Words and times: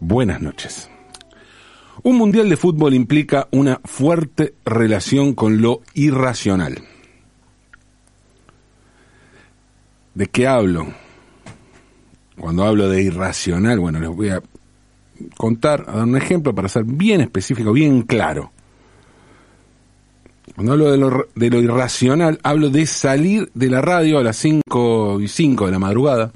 Buenas 0.00 0.40
noches. 0.40 0.88
Un 2.02 2.16
mundial 2.16 2.48
de 2.48 2.56
fútbol 2.56 2.94
implica 2.94 3.48
una 3.50 3.80
fuerte 3.84 4.54
relación 4.64 5.34
con 5.34 5.60
lo 5.60 5.82
irracional. 5.94 6.78
¿De 10.14 10.26
qué 10.26 10.46
hablo? 10.46 10.86
Cuando 12.38 12.64
hablo 12.64 12.88
de 12.88 13.02
irracional, 13.02 13.80
bueno, 13.80 13.98
les 13.98 14.08
voy 14.08 14.28
a 14.28 14.40
contar, 15.36 15.84
a 15.88 15.96
dar 15.96 16.04
un 16.04 16.16
ejemplo 16.16 16.54
para 16.54 16.68
ser 16.68 16.84
bien 16.84 17.20
específico, 17.20 17.72
bien 17.72 18.02
claro. 18.02 18.52
Cuando 20.54 20.72
hablo 20.72 20.90
de 20.92 20.98
lo, 20.98 21.28
de 21.34 21.50
lo 21.50 21.60
irracional, 21.60 22.38
hablo 22.42 22.70
de 22.70 22.86
salir 22.86 23.50
de 23.54 23.70
la 23.70 23.80
radio 23.80 24.18
a 24.18 24.22
las 24.22 24.36
5 24.36 25.20
y 25.20 25.28
5 25.28 25.66
de 25.66 25.72
la 25.72 25.78
madrugada, 25.78 26.32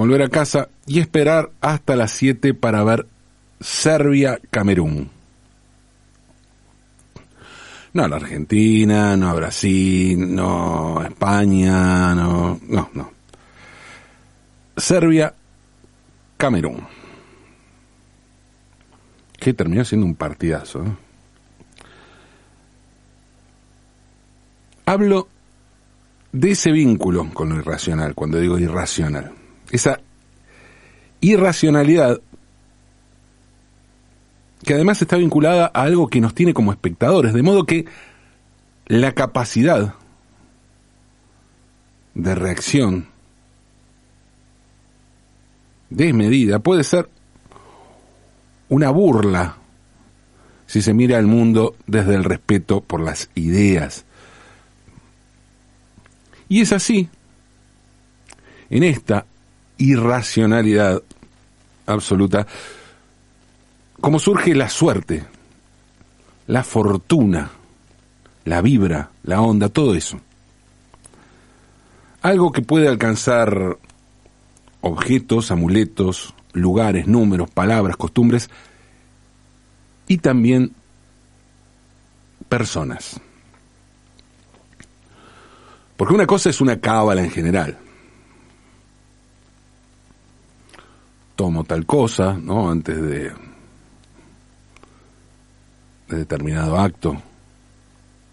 volver 0.00 0.22
a 0.22 0.30
casa 0.30 0.70
y 0.86 0.98
esperar 0.98 1.50
hasta 1.60 1.94
las 1.94 2.12
7 2.12 2.54
para 2.54 2.82
ver 2.82 3.06
Serbia-Camerún. 3.60 5.10
No 7.92 8.04
a 8.04 8.08
la 8.08 8.16
Argentina, 8.16 9.14
no 9.18 9.28
a 9.28 9.34
Brasil, 9.34 10.34
no 10.34 11.00
a 11.00 11.06
España, 11.06 12.14
no, 12.14 12.58
no, 12.66 12.88
no. 12.94 13.12
Serbia-Camerún. 14.74 16.86
Que 19.38 19.52
terminó 19.52 19.84
siendo 19.84 20.06
un 20.06 20.14
partidazo. 20.14 20.82
¿eh? 20.82 20.96
Hablo 24.86 25.28
de 26.32 26.52
ese 26.52 26.72
vínculo 26.72 27.28
con 27.34 27.50
lo 27.50 27.56
irracional, 27.56 28.14
cuando 28.14 28.40
digo 28.40 28.58
irracional. 28.58 29.34
Esa 29.70 30.00
irracionalidad 31.20 32.20
que 34.64 34.74
además 34.74 35.00
está 35.00 35.16
vinculada 35.16 35.70
a 35.72 35.82
algo 35.82 36.08
que 36.08 36.20
nos 36.20 36.34
tiene 36.34 36.54
como 36.54 36.72
espectadores, 36.72 37.32
de 37.32 37.42
modo 37.42 37.64
que 37.64 37.86
la 38.86 39.12
capacidad 39.12 39.94
de 42.14 42.34
reacción 42.34 43.06
desmedida 45.88 46.58
puede 46.58 46.84
ser 46.84 47.08
una 48.68 48.90
burla 48.90 49.56
si 50.66 50.82
se 50.82 50.94
mira 50.94 51.18
al 51.18 51.26
mundo 51.26 51.74
desde 51.86 52.14
el 52.14 52.24
respeto 52.24 52.80
por 52.80 53.00
las 53.00 53.30
ideas, 53.34 54.04
y 56.48 56.60
es 56.60 56.72
así, 56.72 57.08
en 58.70 58.82
esta 58.82 59.24
irracionalidad 59.80 61.02
absoluta, 61.86 62.46
como 64.00 64.18
surge 64.18 64.54
la 64.54 64.68
suerte, 64.68 65.24
la 66.46 66.62
fortuna, 66.62 67.50
la 68.44 68.60
vibra, 68.60 69.10
la 69.24 69.40
onda, 69.40 69.68
todo 69.68 69.94
eso. 69.94 70.20
Algo 72.22 72.52
que 72.52 72.62
puede 72.62 72.88
alcanzar 72.88 73.78
objetos, 74.82 75.50
amuletos, 75.50 76.34
lugares, 76.52 77.06
números, 77.06 77.50
palabras, 77.50 77.96
costumbres 77.96 78.50
y 80.06 80.18
también 80.18 80.74
personas. 82.48 83.20
Porque 85.96 86.14
una 86.14 86.26
cosa 86.26 86.50
es 86.50 86.60
una 86.60 86.80
cábala 86.80 87.22
en 87.22 87.30
general. 87.30 87.78
Tomo 91.40 91.64
tal 91.64 91.86
cosa, 91.86 92.34
¿no? 92.34 92.70
Antes 92.70 93.00
de, 93.00 93.32
de 96.06 96.16
determinado 96.18 96.78
acto, 96.78 97.16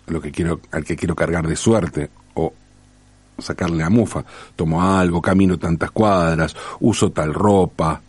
lo 0.08 0.20
que 0.20 0.30
quiero, 0.30 0.60
al 0.72 0.84
que 0.84 0.98
quiero 0.98 1.16
cargar 1.16 1.48
de 1.48 1.56
suerte, 1.56 2.10
o 2.34 2.54
sacarle 3.38 3.82
a 3.82 3.90
mufa. 3.90 4.26
Tomo 4.58 4.84
algo, 4.84 5.22
camino 5.22 5.58
tantas 5.58 5.90
cuadras, 5.92 6.54
uso 6.82 7.10
tal 7.14 7.34
ropa. 7.34 8.02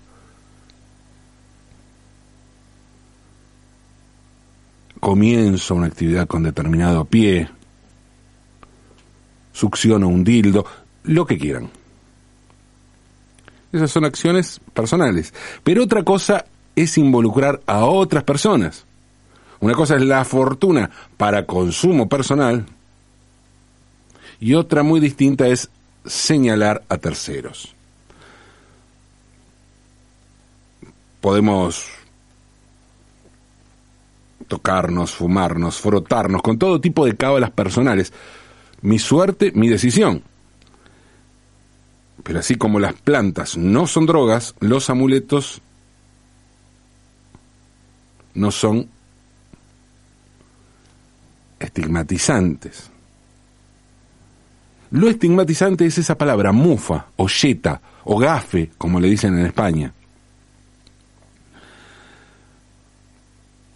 Comienzo 4.99 5.77
una 5.77 5.87
actividad 5.87 6.27
con 6.27 6.43
determinado 6.43 7.05
pie, 7.05 7.49
succiona 9.53 10.09
un 10.09 10.25
dildo, 10.25 10.67
lo 11.05 11.25
que 11.25 11.39
quieran. 11.39 11.78
Esas 13.73 13.91
son 13.91 14.05
acciones 14.05 14.61
personales. 14.73 15.35
Pero 15.63 15.85
otra 15.85 16.03
cosa 16.03 16.45
es 16.75 16.97
involucrar 16.99 17.61
a 17.67 17.85
otras 17.85 18.25
personas. 18.25 18.85
Una 19.61 19.75
cosa 19.75 19.97
es 19.97 20.03
la 20.03 20.25
fortuna 20.25 20.91
para 21.17 21.45
consumo 21.45 22.09
personal 22.09 22.65
y 24.41 24.55
otra 24.55 24.83
muy 24.83 25.01
distinta 25.01 25.49
es 25.49 25.69
señalar 26.05 26.85
a 26.89 26.97
terceros. 26.99 27.75
Podemos 31.21 31.87
tocarnos, 34.47 35.13
fumarnos, 35.13 35.81
frotarnos 35.81 36.41
con 36.43 36.59
todo 36.59 36.81
tipo 36.81 37.05
de 37.05 37.17
cábalas 37.17 37.51
personales, 37.51 38.13
mi 38.81 38.99
suerte, 38.99 39.53
mi 39.55 39.69
decisión. 39.69 40.23
Pero 42.23 42.41
así 42.41 42.57
como 42.57 42.79
las 42.79 42.95
plantas 42.95 43.57
no 43.57 43.87
son 43.87 44.07
drogas, 44.07 44.55
los 44.61 44.91
amuletos 44.91 45.61
no 48.35 48.51
son 48.51 48.89
estigmatizantes. 51.59 52.91
Lo 54.91 55.09
estigmatizante 55.09 55.85
es 55.85 55.99
esa 55.99 56.17
palabra, 56.17 56.53
mufa, 56.53 57.07
o 57.17 57.29
yeta, 57.29 57.81
o 58.05 58.19
gafe, 58.19 58.71
como 58.79 59.01
le 59.01 59.09
dicen 59.09 59.39
en 59.39 59.47
España. 59.47 59.93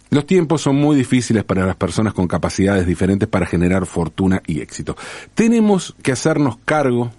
Los 0.09 0.25
tiempos 0.27 0.61
son 0.61 0.75
muy 0.75 0.95
difíciles 0.95 1.43
para 1.43 1.65
las 1.65 1.75
personas 1.75 2.13
con 2.13 2.27
capacidades 2.27 2.85
diferentes 2.85 3.27
para 3.27 3.47
generar 3.47 3.85
fortuna 3.85 4.41
y 4.45 4.61
éxito. 4.61 4.95
Tenemos 5.33 5.95
que 6.03 6.11
hacernos 6.11 6.57
cargo 6.65 7.11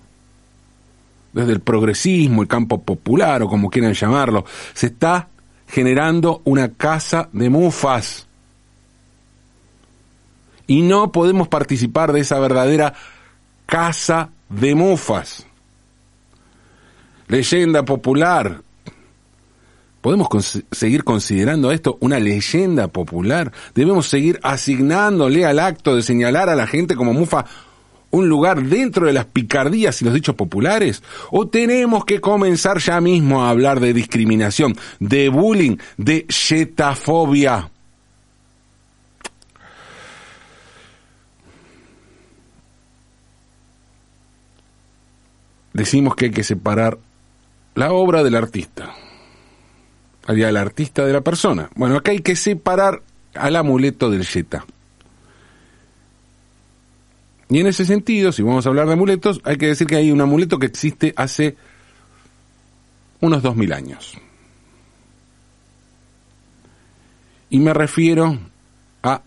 desde 1.35 1.53
el 1.53 1.61
progresismo, 1.61 2.43
el 2.43 2.49
campo 2.49 2.83
popular 2.83 3.43
o 3.43 3.49
como 3.49 3.69
quieran 3.69 3.93
llamarlo, 3.93 4.45
se 4.73 4.87
está 4.87 5.29
generando 5.67 6.41
una 6.45 6.73
casa 6.73 7.29
de 7.33 7.51
mufas. 7.51 8.27
Y 10.67 10.83
no 10.83 11.13
podemos 11.13 11.49
participar 11.49 12.13
de 12.13 12.21
esa 12.21 12.39
verdadera 12.39 12.95
casa 13.67 14.31
de 14.49 14.75
mufas. 14.75 15.47
Leyenda 17.27 17.85
popular, 17.85 18.63
¿Podemos 20.05 20.29
seguir 20.71 21.03
considerando 21.03 21.73
esto 21.73 21.97
una 22.01 22.19
leyenda 22.19 22.89
popular? 22.89 23.53
¿Debemos 23.75 24.07
seguir 24.07 24.39
asignándole 24.43 25.47
al 25.47 25.59
acto 25.59 25.97
de 25.97 26.03
señalar 26.03 26.51
a 26.51 26.55
la 26.55 26.67
gente 26.67 26.95
como 26.95 27.15
mufa 27.15 27.47
un 28.15 28.29
lugar 28.29 28.63
dentro 28.63 29.07
de 29.07 29.13
las 29.13 29.27
picardías 29.27 30.01
y 30.01 30.05
los 30.05 30.15
dichos 30.15 30.35
populares? 30.35 31.03
¿O 31.31 31.49
tenemos 31.49 32.05
que 32.05 32.21
comenzar 32.21 32.79
ya 32.79 33.01
mismo 33.01 33.43
a 33.43 33.51
hablar 33.51 33.81
de 33.81 33.93
discriminación, 33.93 34.77
de 35.01 35.29
bullying, 35.29 35.77
de 35.97 36.27
xetafobia? 36.29 37.71
Decimos 45.73 46.15
que 46.15 46.27
hay 46.27 46.31
que 46.31 46.45
separar 46.45 46.99
la 47.75 47.93
obra 47.93 48.23
del 48.23 48.37
artista. 48.37 48.95
Había 50.27 50.49
el 50.49 50.57
artista 50.57 51.05
de 51.05 51.13
la 51.13 51.21
persona. 51.21 51.69
Bueno, 51.75 51.97
acá 51.97 52.13
hay 52.13 52.21
que 52.21 52.37
separar 52.37 53.03
al 53.35 53.57
amuleto 53.57 54.09
del 54.09 54.23
yeta. 54.23 54.65
Y 57.49 57.61
en 57.61 57.67
ese 57.67 57.85
sentido, 57.85 58.33
si 58.33 58.43
vamos 58.43 58.67
a 58.67 58.69
hablar 58.71 58.87
de 58.87 58.95
amuletos, 58.95 59.41
hay 59.45 59.57
que 59.57 59.67
decir 59.67 59.87
que 59.87 59.97
hay 59.97 60.11
un 60.11 60.21
amuleto 60.21 60.59
que 60.59 60.67
existe 60.67 61.13
hace 61.17 61.57
unos 63.21 63.43
dos 63.43 63.57
mil 63.57 63.73
años. 63.73 64.15
Y 67.51 67.59
me 67.59 67.73
refiero 67.73 68.39
a 69.03 69.21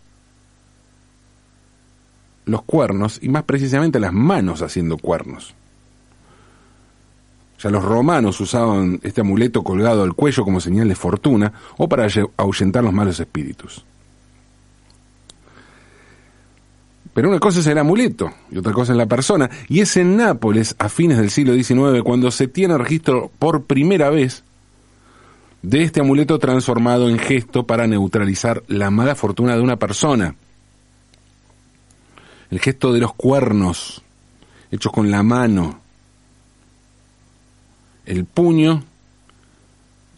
los 2.46 2.62
cuernos, 2.64 3.20
y 3.22 3.30
más 3.30 3.44
precisamente 3.44 4.00
a 4.00 4.02
las 4.02 4.14
manos 4.14 4.62
haciendo 4.62 4.98
cuernos. 4.98 5.54
Ya 7.60 7.70
los 7.70 7.84
romanos 7.84 8.40
usaban 8.40 9.00
este 9.04 9.22
amuleto 9.22 9.64
colgado 9.64 10.04
al 10.04 10.14
cuello 10.14 10.44
como 10.44 10.60
señal 10.60 10.88
de 10.88 10.96
fortuna 10.96 11.52
o 11.78 11.90
para 11.90 12.08
ahuyentar 12.38 12.84
los 12.84 12.94
malos 12.94 13.20
espíritus. 13.20 13.84
Pero 17.18 17.30
una 17.30 17.40
cosa 17.40 17.62
es 17.62 17.66
el 17.66 17.80
amuleto 17.80 18.32
y 18.52 18.60
otra 18.60 18.72
cosa 18.74 18.92
es 18.92 18.98
la 19.00 19.08
persona. 19.08 19.50
Y 19.70 19.80
es 19.80 19.98
en 19.98 20.18
Nápoles, 20.18 20.76
a 20.78 20.88
fines 20.88 21.18
del 21.18 21.32
siglo 21.32 21.56
XIX, 21.56 22.04
cuando 22.04 22.30
se 22.30 22.48
tiene 22.48 22.78
registro 22.78 23.32
por 23.40 23.64
primera 23.64 24.12
vez 24.12 24.44
de 25.64 25.82
este 25.82 26.02
amuleto 26.02 26.38
transformado 26.38 27.10
en 27.10 27.18
gesto 27.18 27.66
para 27.66 27.88
neutralizar 27.88 28.62
la 28.68 28.92
mala 28.92 29.16
fortuna 29.16 29.56
de 29.56 29.64
una 29.64 29.78
persona. 29.78 30.36
El 32.52 32.60
gesto 32.60 32.94
de 32.94 33.00
los 33.00 33.16
cuernos, 33.16 34.04
hechos 34.70 34.92
con 34.92 35.10
la 35.10 35.24
mano, 35.24 35.80
el 38.06 38.26
puño 38.26 38.84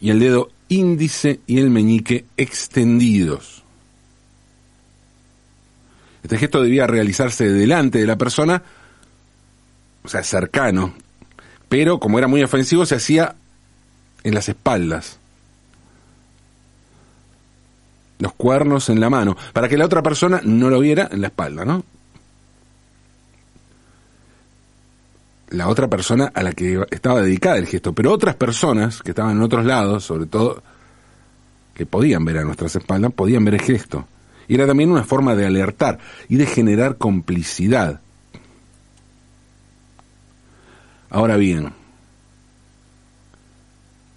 y 0.02 0.10
el 0.10 0.20
dedo 0.20 0.50
índice 0.68 1.40
y 1.46 1.60
el 1.60 1.70
meñique 1.70 2.26
extendidos. 2.36 3.59
Este 6.22 6.38
gesto 6.38 6.62
debía 6.62 6.86
realizarse 6.86 7.48
delante 7.48 7.98
de 7.98 8.06
la 8.06 8.16
persona, 8.16 8.62
o 10.02 10.08
sea, 10.08 10.22
cercano, 10.22 10.94
pero 11.68 11.98
como 11.98 12.18
era 12.18 12.28
muy 12.28 12.42
ofensivo 12.42 12.84
se 12.84 12.96
hacía 12.96 13.36
en 14.22 14.34
las 14.34 14.48
espaldas. 14.48 15.18
Los 18.18 18.34
cuernos 18.34 18.90
en 18.90 19.00
la 19.00 19.08
mano, 19.08 19.36
para 19.52 19.68
que 19.68 19.78
la 19.78 19.86
otra 19.86 20.02
persona 20.02 20.40
no 20.44 20.68
lo 20.68 20.80
viera 20.80 21.08
en 21.10 21.22
la 21.22 21.28
espalda, 21.28 21.64
¿no? 21.64 21.84
La 25.50 25.68
otra 25.68 25.88
persona 25.88 26.30
a 26.34 26.42
la 26.42 26.52
que 26.52 26.84
estaba 26.90 27.22
dedicada 27.22 27.56
el 27.56 27.66
gesto, 27.66 27.92
pero 27.92 28.12
otras 28.12 28.36
personas 28.36 29.02
que 29.02 29.10
estaban 29.12 29.36
en 29.36 29.42
otros 29.42 29.64
lados, 29.64 30.04
sobre 30.04 30.26
todo 30.26 30.62
que 31.74 31.86
podían 31.86 32.24
ver 32.24 32.38
a 32.38 32.44
nuestras 32.44 32.76
espaldas, 32.76 33.12
podían 33.12 33.44
ver 33.44 33.54
el 33.54 33.62
gesto. 33.62 34.06
Y 34.50 34.54
era 34.56 34.66
también 34.66 34.90
una 34.90 35.04
forma 35.04 35.36
de 35.36 35.46
alertar 35.46 36.00
y 36.28 36.34
de 36.34 36.44
generar 36.44 36.98
complicidad. 36.98 38.00
Ahora 41.08 41.36
bien, 41.36 41.72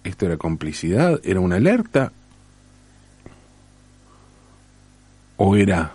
¿esto 0.02 0.26
era 0.26 0.36
complicidad? 0.36 1.20
¿Era 1.22 1.38
una 1.38 1.54
alerta? 1.54 2.10
¿O 5.36 5.54
era 5.54 5.92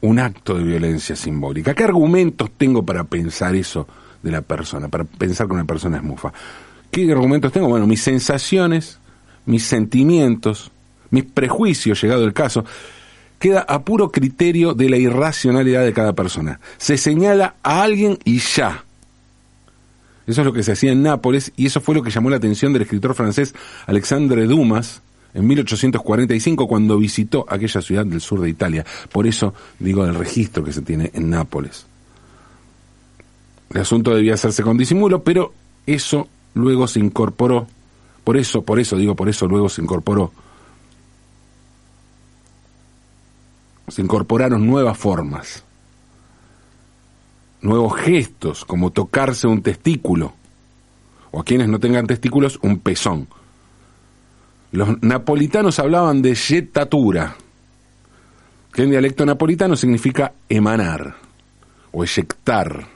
un 0.00 0.18
acto 0.18 0.56
de 0.56 0.64
violencia 0.64 1.14
simbólica? 1.16 1.74
¿Qué 1.74 1.84
argumentos 1.84 2.50
tengo 2.56 2.82
para 2.82 3.04
pensar 3.04 3.54
eso 3.54 3.86
de 4.22 4.30
la 4.30 4.40
persona, 4.40 4.88
para 4.88 5.04
pensar 5.04 5.46
que 5.48 5.52
una 5.52 5.66
persona 5.66 5.98
es 5.98 6.02
mufa? 6.02 6.32
¿Qué 6.90 7.12
argumentos 7.12 7.52
tengo? 7.52 7.68
Bueno, 7.68 7.86
mis 7.86 8.00
sensaciones, 8.00 9.00
mis 9.44 9.66
sentimientos, 9.66 10.72
mis 11.10 11.24
prejuicios, 11.24 12.00
llegado 12.02 12.24
el 12.24 12.32
caso, 12.32 12.64
queda 13.38 13.60
a 13.60 13.82
puro 13.82 14.10
criterio 14.10 14.74
de 14.74 14.88
la 14.88 14.96
irracionalidad 14.96 15.84
de 15.84 15.92
cada 15.92 16.14
persona. 16.14 16.60
Se 16.78 16.96
señala 16.96 17.54
a 17.62 17.82
alguien 17.82 18.18
y 18.24 18.38
ya. 18.38 18.84
Eso 20.26 20.40
es 20.40 20.44
lo 20.46 20.52
que 20.52 20.62
se 20.62 20.72
hacía 20.72 20.92
en 20.92 21.02
Nápoles 21.02 21.52
y 21.56 21.66
eso 21.66 21.80
fue 21.80 21.94
lo 21.94 22.02
que 22.02 22.10
llamó 22.10 22.30
la 22.30 22.36
atención 22.36 22.72
del 22.72 22.82
escritor 22.82 23.14
francés 23.14 23.54
Alexandre 23.86 24.46
Dumas 24.46 25.02
en 25.34 25.46
1845 25.46 26.66
cuando 26.66 26.98
visitó 26.98 27.46
aquella 27.48 27.80
ciudad 27.80 28.04
del 28.04 28.20
sur 28.20 28.40
de 28.40 28.48
Italia. 28.48 28.84
Por 29.12 29.26
eso 29.26 29.54
digo 29.78 30.04
el 30.04 30.14
registro 30.14 30.64
que 30.64 30.72
se 30.72 30.82
tiene 30.82 31.10
en 31.14 31.30
Nápoles. 31.30 31.86
El 33.72 33.80
asunto 33.80 34.14
debía 34.14 34.34
hacerse 34.34 34.62
con 34.62 34.78
disimulo, 34.78 35.22
pero 35.22 35.52
eso 35.86 36.28
luego 36.54 36.88
se 36.88 37.00
incorporó. 37.00 37.68
Por 38.24 38.36
eso, 38.36 38.62
por 38.62 38.80
eso 38.80 38.96
digo, 38.96 39.14
por 39.14 39.28
eso 39.28 39.46
luego 39.46 39.68
se 39.68 39.82
incorporó 39.82 40.32
se 43.88 44.02
incorporaron 44.02 44.66
nuevas 44.66 44.98
formas, 44.98 45.64
nuevos 47.60 47.96
gestos, 47.96 48.64
como 48.64 48.90
tocarse 48.90 49.46
un 49.46 49.62
testículo, 49.62 50.34
o 51.30 51.40
a 51.40 51.44
quienes 51.44 51.68
no 51.68 51.78
tengan 51.78 52.06
testículos, 52.06 52.58
un 52.62 52.78
pezón. 52.78 53.28
Los 54.72 55.02
napolitanos 55.02 55.78
hablaban 55.78 56.22
de 56.22 56.34
yetatura, 56.34 57.36
que 58.72 58.82
en 58.82 58.90
dialecto 58.90 59.24
napolitano 59.24 59.76
significa 59.76 60.32
emanar 60.48 61.16
o 61.92 62.02
eyectar, 62.02 62.86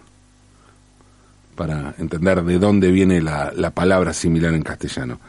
para 1.55 1.95
entender 1.99 2.43
de 2.43 2.59
dónde 2.59 2.91
viene 2.91 3.21
la, 3.21 3.53
la 3.55 3.71
palabra 3.71 4.15
similar 4.15 4.55
en 4.55 4.63
castellano. 4.63 5.21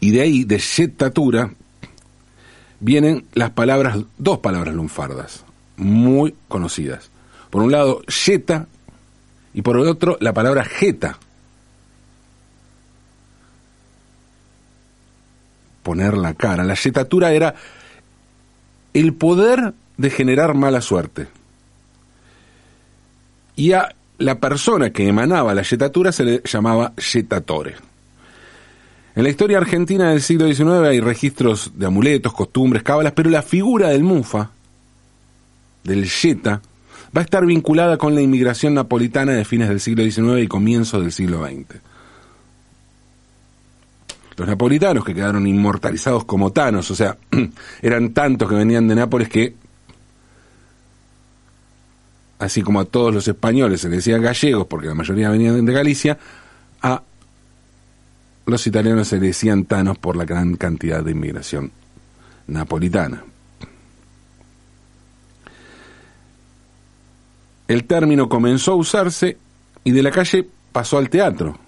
Y 0.00 0.10
de 0.10 0.20
ahí, 0.20 0.44
de 0.44 0.58
yetatura, 0.58 1.50
vienen 2.80 3.24
las 3.34 3.50
palabras, 3.50 3.98
dos 4.18 4.38
palabras 4.38 4.74
lunfardas, 4.74 5.44
muy 5.76 6.34
conocidas. 6.48 7.10
Por 7.50 7.62
un 7.62 7.72
lado, 7.72 8.02
yeta, 8.02 8.66
y 9.56 9.62
por 9.62 9.78
el 9.78 9.88
otro, 9.88 10.18
la 10.20 10.34
palabra 10.34 10.64
jeta. 10.64 11.18
Poner 15.82 16.14
la 16.14 16.34
cara. 16.34 16.62
La 16.62 16.74
yetatura 16.74 17.32
era 17.32 17.54
el 18.92 19.14
poder 19.14 19.72
de 19.96 20.10
generar 20.10 20.54
mala 20.54 20.82
suerte. 20.82 21.28
Y 23.56 23.72
a 23.72 23.94
la 24.18 24.38
persona 24.38 24.90
que 24.90 25.08
emanaba 25.08 25.54
la 25.54 25.62
yetatura 25.62 26.12
se 26.12 26.24
le 26.24 26.42
llamaba 26.44 26.92
yetatore. 26.96 27.76
En 29.16 29.22
la 29.22 29.30
historia 29.30 29.56
argentina 29.56 30.10
del 30.10 30.20
siglo 30.20 30.46
XIX 30.46 30.88
hay 30.88 31.00
registros 31.00 31.72
de 31.74 31.86
amuletos, 31.86 32.34
costumbres, 32.34 32.82
cábalas, 32.82 33.14
pero 33.14 33.30
la 33.30 33.40
figura 33.40 33.88
del 33.88 34.02
Mufa, 34.02 34.50
del 35.84 36.04
Yeta, 36.04 36.60
va 37.16 37.22
a 37.22 37.24
estar 37.24 37.46
vinculada 37.46 37.96
con 37.96 38.14
la 38.14 38.20
inmigración 38.20 38.74
napolitana 38.74 39.32
de 39.32 39.46
fines 39.46 39.70
del 39.70 39.80
siglo 39.80 40.04
XIX 40.04 40.44
y 40.44 40.48
comienzos 40.48 41.00
del 41.00 41.12
siglo 41.12 41.46
XX. 41.46 41.80
Los 44.36 44.46
napolitanos 44.46 45.02
que 45.02 45.14
quedaron 45.14 45.46
inmortalizados 45.46 46.26
como 46.26 46.52
tanos, 46.52 46.90
o 46.90 46.94
sea, 46.94 47.16
eran 47.80 48.12
tantos 48.12 48.46
que 48.50 48.54
venían 48.54 48.86
de 48.86 48.96
Nápoles 48.96 49.30
que, 49.30 49.54
así 52.38 52.60
como 52.60 52.80
a 52.80 52.84
todos 52.84 53.14
los 53.14 53.26
españoles 53.26 53.80
se 53.80 53.88
les 53.88 54.04
decía 54.04 54.18
gallegos, 54.18 54.66
porque 54.66 54.88
la 54.88 54.94
mayoría 54.94 55.30
venían 55.30 55.64
de 55.64 55.72
Galicia, 55.72 56.18
a 56.82 57.02
los 58.46 58.66
italianos 58.66 59.08
se 59.08 59.18
decían 59.18 59.64
tanos 59.64 59.98
por 59.98 60.16
la 60.16 60.24
gran 60.24 60.56
cantidad 60.56 61.02
de 61.02 61.10
inmigración 61.10 61.72
napolitana. 62.46 63.24
El 67.68 67.84
término 67.84 68.28
comenzó 68.28 68.72
a 68.72 68.76
usarse 68.76 69.36
y 69.82 69.90
de 69.90 70.02
la 70.02 70.12
calle 70.12 70.46
pasó 70.72 70.98
al 70.98 71.10
teatro. 71.10 71.58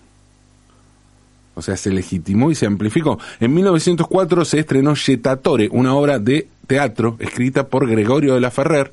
O 1.55 1.63
sea, 1.63 1.77
se 1.77 1.91
legitimó 1.91 2.53
y 2.53 2.55
se 2.55 2.67
amplificó. 2.67 3.19
En 3.41 3.53
1904 3.53 4.45
se 4.45 4.61
estrenó 4.61 4.95
Yetatore, 4.95 5.69
una 5.73 5.95
obra 5.95 6.21
de 6.21 6.47
teatro 6.69 7.17
escrita 7.19 7.67
por 7.67 7.89
Gregorio 7.89 8.35
de 8.35 8.41
la 8.41 8.53
Ferrer. 8.53 8.93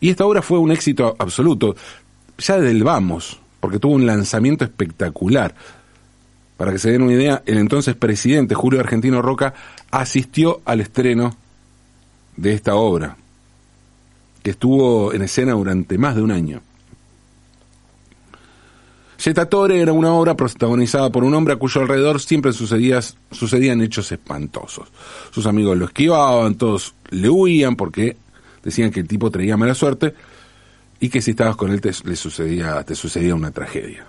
Y 0.00 0.08
esta 0.08 0.24
obra 0.24 0.40
fue 0.40 0.58
un 0.58 0.72
éxito 0.72 1.14
absoluto, 1.18 1.76
ya 2.38 2.56
desde 2.56 2.70
el 2.70 2.82
vamos, 2.82 3.38
porque 3.60 3.78
tuvo 3.78 3.92
un 3.92 4.06
lanzamiento 4.06 4.64
espectacular. 4.64 5.54
Para 6.56 6.72
que 6.72 6.78
se 6.78 6.90
den 6.90 7.02
una 7.02 7.14
idea, 7.14 7.42
el 7.46 7.58
entonces 7.58 7.96
presidente 7.96 8.54
Julio 8.54 8.80
Argentino 8.80 9.22
Roca 9.22 9.54
asistió 9.90 10.60
al 10.64 10.80
estreno 10.80 11.36
de 12.36 12.54
esta 12.54 12.74
obra, 12.74 13.16
que 14.42 14.50
estuvo 14.50 15.12
en 15.12 15.22
escena 15.22 15.52
durante 15.52 15.98
más 15.98 16.14
de 16.14 16.22
un 16.22 16.30
año. 16.30 16.62
Yetatore 19.24 19.80
era 19.80 19.92
una 19.92 20.12
obra 20.14 20.34
protagonizada 20.34 21.10
por 21.10 21.22
un 21.22 21.34
hombre 21.34 21.54
a 21.54 21.56
cuyo 21.56 21.80
alrededor 21.80 22.20
siempre 22.20 22.52
sucedían 22.52 23.80
hechos 23.80 24.10
espantosos. 24.10 24.88
Sus 25.30 25.46
amigos 25.46 25.76
lo 25.76 25.84
esquivaban, 25.84 26.56
todos 26.56 26.94
le 27.10 27.28
huían 27.28 27.76
porque 27.76 28.16
decían 28.64 28.90
que 28.90 29.00
el 29.00 29.08
tipo 29.08 29.30
traía 29.30 29.56
mala 29.56 29.74
suerte 29.74 30.14
y 30.98 31.08
que 31.08 31.22
si 31.22 31.32
estabas 31.32 31.54
con 31.56 31.70
él 31.70 31.80
te, 31.80 31.92
le 32.04 32.16
sucedía, 32.16 32.82
te 32.82 32.96
sucedía 32.96 33.34
una 33.36 33.52
tragedia. 33.52 34.06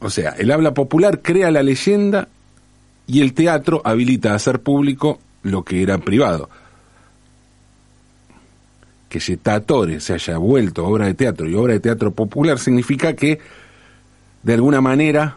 O 0.00 0.10
sea, 0.10 0.30
el 0.30 0.50
habla 0.50 0.74
popular 0.74 1.22
crea 1.22 1.50
la 1.50 1.62
leyenda 1.62 2.28
y 3.06 3.20
el 3.20 3.34
teatro 3.34 3.82
habilita 3.84 4.32
a 4.32 4.36
hacer 4.36 4.60
público 4.60 5.18
lo 5.42 5.62
que 5.62 5.82
era 5.82 5.98
privado. 5.98 6.48
Que 9.08 9.20
Yetatore 9.20 10.00
se 10.00 10.14
haya 10.14 10.38
vuelto 10.38 10.86
obra 10.86 11.06
de 11.06 11.14
teatro 11.14 11.48
y 11.48 11.54
obra 11.54 11.74
de 11.74 11.80
teatro 11.80 12.10
popular 12.12 12.58
significa 12.58 13.14
que 13.14 13.38
de 14.42 14.54
alguna 14.54 14.80
manera 14.80 15.36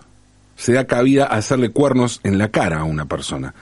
se 0.55 0.73
da 0.73 0.85
cabida 0.85 1.25
a 1.25 1.35
hacerle 1.35 1.69
cuernos 1.69 2.19
en 2.23 2.37
la 2.37 2.49
cara 2.49 2.79
a 2.79 2.83
una 2.83 3.05
persona, 3.05 3.53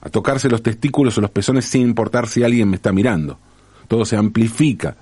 a 0.00 0.08
tocarse 0.08 0.48
los 0.48 0.62
testículos 0.62 1.18
o 1.18 1.20
los 1.20 1.30
pezones 1.30 1.64
sin 1.64 1.82
importar 1.82 2.28
si 2.28 2.44
alguien 2.44 2.70
me 2.70 2.76
está 2.76 2.92
mirando. 2.92 3.38
Todo 3.88 4.04
se 4.04 4.16
amplifica. 4.16 4.96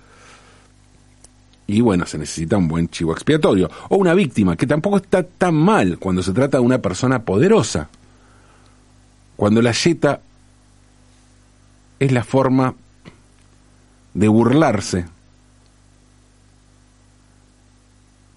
Y 1.71 1.83
bueno, 1.83 2.07
se 2.07 2.17
necesita 2.17 2.57
un 2.57 2.67
buen 2.67 2.89
chivo 2.89 3.13
expiatorio. 3.13 3.71
O 3.91 3.97
una 3.97 4.15
víctima, 4.15 4.57
que 4.57 4.67
tampoco 4.67 4.97
está 4.97 5.23
tan 5.23 5.55
mal 5.55 5.99
cuando 5.99 6.23
se 6.23 6.33
trata 6.33 6.57
de 6.57 6.65
una 6.65 6.79
persona 6.79 7.23
poderosa. 7.23 7.91
Cuando 9.37 9.61
la 9.61 9.73
yeta 9.73 10.23
es 11.99 12.11
la 12.11 12.25
forma 12.25 12.75
de 14.15 14.29
burlarse 14.29 15.05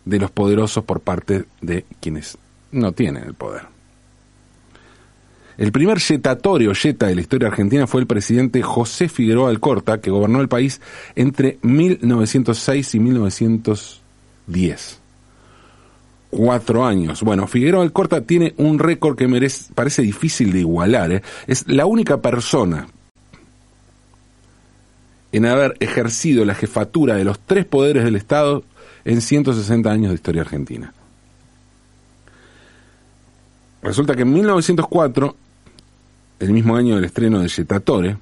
de 0.04 0.20
los 0.20 0.30
poderosos 0.32 0.84
por 0.84 1.00
parte 1.00 1.46
de 1.62 1.86
quienes 2.02 2.38
no 2.74 2.92
tienen 2.92 3.24
el 3.24 3.34
poder. 3.34 3.62
El 5.62 5.72
primer 5.72 6.00
yetatorio 6.00 6.74
yeta 6.74 7.06
de 7.06 7.14
la 7.14 7.22
historia 7.22 7.50
argentina 7.50 7.86
fue 7.86 8.02
el 8.02 8.08
presidente 8.08 8.64
José 8.64 9.08
Figueroa 9.08 9.52
Alcorta, 9.52 10.02
que 10.02 10.10
gobernó 10.10 10.42
el 10.42 10.48
país 10.48 10.82
entre 11.16 11.60
1906 11.62 12.96
y 12.96 13.00
1910. 13.00 15.00
Cuatro 16.32 16.84
años. 16.84 17.22
Bueno, 17.22 17.46
Figueroa 17.46 17.84
Alcorta 17.84 18.22
tiene 18.22 18.56
un 18.58 18.80
récord 18.80 19.16
que 19.16 19.28
merece, 19.28 19.72
parece 19.76 20.02
difícil 20.02 20.52
de 20.52 20.62
igualar. 20.62 21.12
¿eh? 21.12 21.22
Es 21.46 21.68
la 21.68 21.86
única 21.86 22.22
persona 22.22 22.88
en 25.32 25.46
haber 25.46 25.78
ejercido 25.80 26.44
la 26.44 26.56
jefatura 26.56 27.18
de 27.18 27.24
los 27.24 27.38
tres 27.38 27.66
poderes 27.66 28.04
del 28.04 28.16
Estado 28.16 28.64
en 29.06 29.22
160 29.22 29.92
años 29.92 30.10
de 30.10 30.16
historia 30.16 30.42
argentina. 30.42 30.92
Resulta 33.84 34.16
que 34.16 34.24
en 34.24 34.34
1904, 34.34 35.36
el 36.42 36.52
mismo 36.52 36.76
año 36.76 36.96
del 36.96 37.06
estreno 37.06 37.40
de 37.40 37.48
Yetatore, 37.48 38.18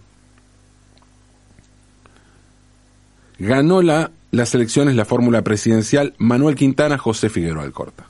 ganó 3.39 3.81
la, 3.81 4.11
las 4.31 4.53
elecciones 4.53 4.95
la 4.95 5.05
fórmula 5.05 5.41
presidencial 5.41 6.13
Manuel 6.17 6.55
Quintana 6.55 6.97
José 6.97 7.29
Figueroa 7.29 7.63
Alcorta. 7.63 8.05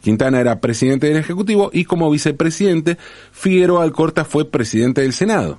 Quintana 0.00 0.40
era 0.40 0.60
presidente 0.60 1.08
del 1.08 1.18
Ejecutivo 1.18 1.70
y 1.72 1.84
como 1.84 2.10
vicepresidente, 2.10 2.96
Figueroa 3.32 3.82
Alcorta 3.82 4.24
fue 4.24 4.50
presidente 4.50 5.02
del 5.02 5.12
Senado. 5.12 5.58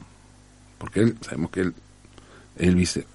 Porque 0.80 1.02
él, 1.02 1.18
sabemos 1.22 1.52
que 1.52 1.62
él, 1.62 1.76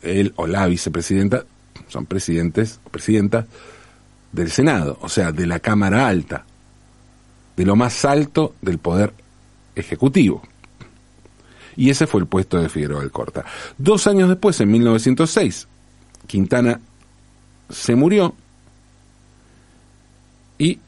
él 0.02 0.32
o 0.36 0.46
la 0.46 0.66
vicepresidenta 0.66 1.44
son 1.88 2.06
presidentes 2.06 2.78
o 2.84 2.90
presidentas 2.90 3.46
del 4.30 4.50
Senado, 4.50 4.98
o 5.00 5.08
sea, 5.08 5.32
de 5.32 5.46
la 5.46 5.58
Cámara 5.58 6.06
Alta 6.06 6.44
de 7.56 7.64
lo 7.64 7.74
más 7.74 8.04
alto 8.04 8.54
del 8.60 8.78
poder 8.78 9.12
ejecutivo. 9.74 10.42
Y 11.76 11.90
ese 11.90 12.06
fue 12.06 12.20
el 12.20 12.26
puesto 12.26 12.58
de 12.60 12.68
Figueroa 12.68 13.02
Alcorta. 13.02 13.44
Dos 13.76 14.06
años 14.06 14.28
después, 14.28 14.60
en 14.60 14.70
1906, 14.70 15.68
Quintana 16.26 16.80
se 17.68 17.94
murió 17.94 18.34
y 20.58 20.78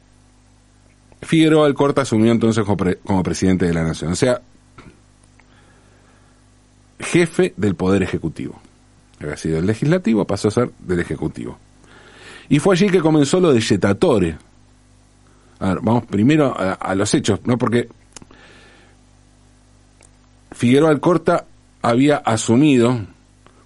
Figueroa 1.21 1.67
Alcorta 1.67 2.03
asumió 2.03 2.33
entonces 2.33 2.65
como, 2.65 3.23
presidente 3.23 3.67
de 3.67 3.75
la 3.75 3.83
nación. 3.83 4.13
O 4.13 4.17
sea, 4.17 4.41
jefe 7.01 7.53
del 7.57 7.75
poder 7.75 8.03
ejecutivo. 8.03 8.61
Había 9.21 9.37
sido 9.37 9.59
el 9.59 9.67
legislativo, 9.67 10.25
pasó 10.25 10.49
a 10.49 10.53
ser 10.53 10.71
del 10.79 11.01
ejecutivo. 11.01 11.59
Y 12.49 12.61
fue 12.61 12.75
allí 12.75 12.89
que 12.89 13.01
comenzó 13.01 13.41
lo 13.41 13.53
de 13.53 13.61
Yetatore, 13.61 14.37
a 15.61 15.75
ver, 15.75 15.81
vamos 15.83 16.07
primero 16.07 16.55
a, 16.57 16.95
los 16.95 17.13
hechos, 17.15 17.41
¿no? 17.45 17.59
Porque 17.59 17.89
Figueroa 20.59 20.91
Alcorta 20.91 21.45
había 21.83 22.17
asumido 22.17 22.99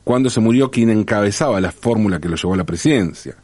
cuando 0.05 0.29
se 0.29 0.41
murió 0.41 0.71
quien 0.71 0.91
encabezaba 0.91 1.59
la 1.59 1.73
fórmula 1.73 2.21
que 2.21 2.29
lo 2.29 2.37
llevó 2.37 2.53
a 2.53 2.59
la 2.59 2.65
presidencia. 2.65 3.35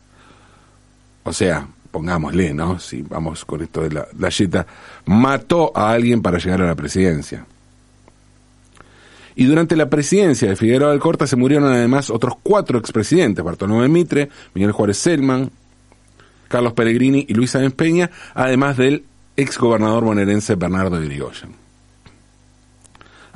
O 1.22 1.32
sea, 1.32 1.66
pongámosle, 1.90 2.52
¿no? 2.52 2.78
Si 2.78 3.00
vamos 3.00 3.46
con 3.46 3.62
esto 3.62 3.80
de 3.80 3.92
la, 3.92 4.06
la 4.18 4.28
yeta, 4.28 4.66
mató 5.06 5.72
a 5.74 5.92
alguien 5.92 6.20
para 6.20 6.36
llegar 6.36 6.60
a 6.60 6.66
la 6.66 6.74
presidencia. 6.74 7.46
Y 9.34 9.46
durante 9.46 9.76
la 9.76 9.88
presidencia 9.88 10.50
de 10.50 10.54
Figueroa 10.54 10.92
Alcorta 10.92 11.26
se 11.26 11.36
murieron 11.36 11.72
además 11.72 12.10
otros 12.10 12.34
cuatro 12.42 12.78
expresidentes, 12.78 13.42
Bartolomé 13.42 13.88
Mitre, 13.88 14.28
Miguel 14.52 14.72
Juárez 14.72 14.98
Selman, 14.98 15.50
Carlos 16.48 16.74
Pellegrini 16.74 17.24
y 17.26 17.32
Luisa 17.32 17.60
Peña, 17.70 18.10
además 18.34 18.76
del 18.76 19.04
exgobernador 19.38 20.04
bonaerense 20.04 20.54
Bernardo 20.54 21.02
Irigoyen. 21.02 21.67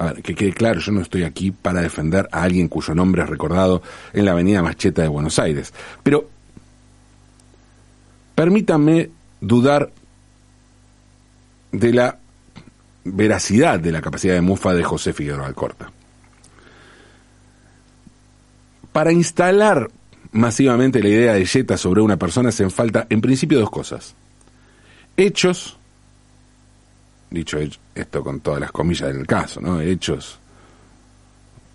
A 0.02 0.06
ver, 0.06 0.22
que 0.22 0.34
quede 0.34 0.52
claro, 0.52 0.80
yo 0.80 0.90
no 0.90 1.00
estoy 1.00 1.22
aquí 1.22 1.52
para 1.52 1.80
defender 1.80 2.28
a 2.32 2.42
alguien 2.42 2.66
cuyo 2.66 2.92
nombre 2.92 3.22
es 3.22 3.28
recordado 3.28 3.82
en 4.12 4.24
la 4.24 4.32
avenida 4.32 4.60
Macheta 4.60 5.00
de 5.00 5.06
Buenos 5.06 5.38
Aires, 5.38 5.72
pero 6.02 6.28
permítanme 8.34 9.10
dudar 9.40 9.92
de 11.70 11.92
la 11.92 12.18
veracidad 13.04 13.78
de 13.78 13.92
la 13.92 14.00
capacidad 14.00 14.34
de 14.34 14.40
mufa 14.40 14.74
de 14.74 14.82
José 14.82 15.12
Figueroa 15.12 15.46
Alcorta. 15.46 15.92
Para 18.92 19.12
instalar 19.12 19.88
masivamente 20.32 21.00
la 21.00 21.10
idea 21.10 21.34
de 21.34 21.46
Jetta 21.46 21.76
sobre 21.76 22.00
una 22.00 22.16
persona 22.16 22.50
se 22.50 22.68
falta 22.70 23.06
en 23.08 23.20
principio 23.20 23.60
dos 23.60 23.70
cosas. 23.70 24.16
Hechos, 25.16 25.78
dicho 27.32 27.58
esto 27.94 28.22
con 28.22 28.40
todas 28.40 28.60
las 28.60 28.72
comillas 28.72 29.14
del 29.14 29.26
caso, 29.26 29.60
¿no? 29.60 29.80
Hechos, 29.80 30.38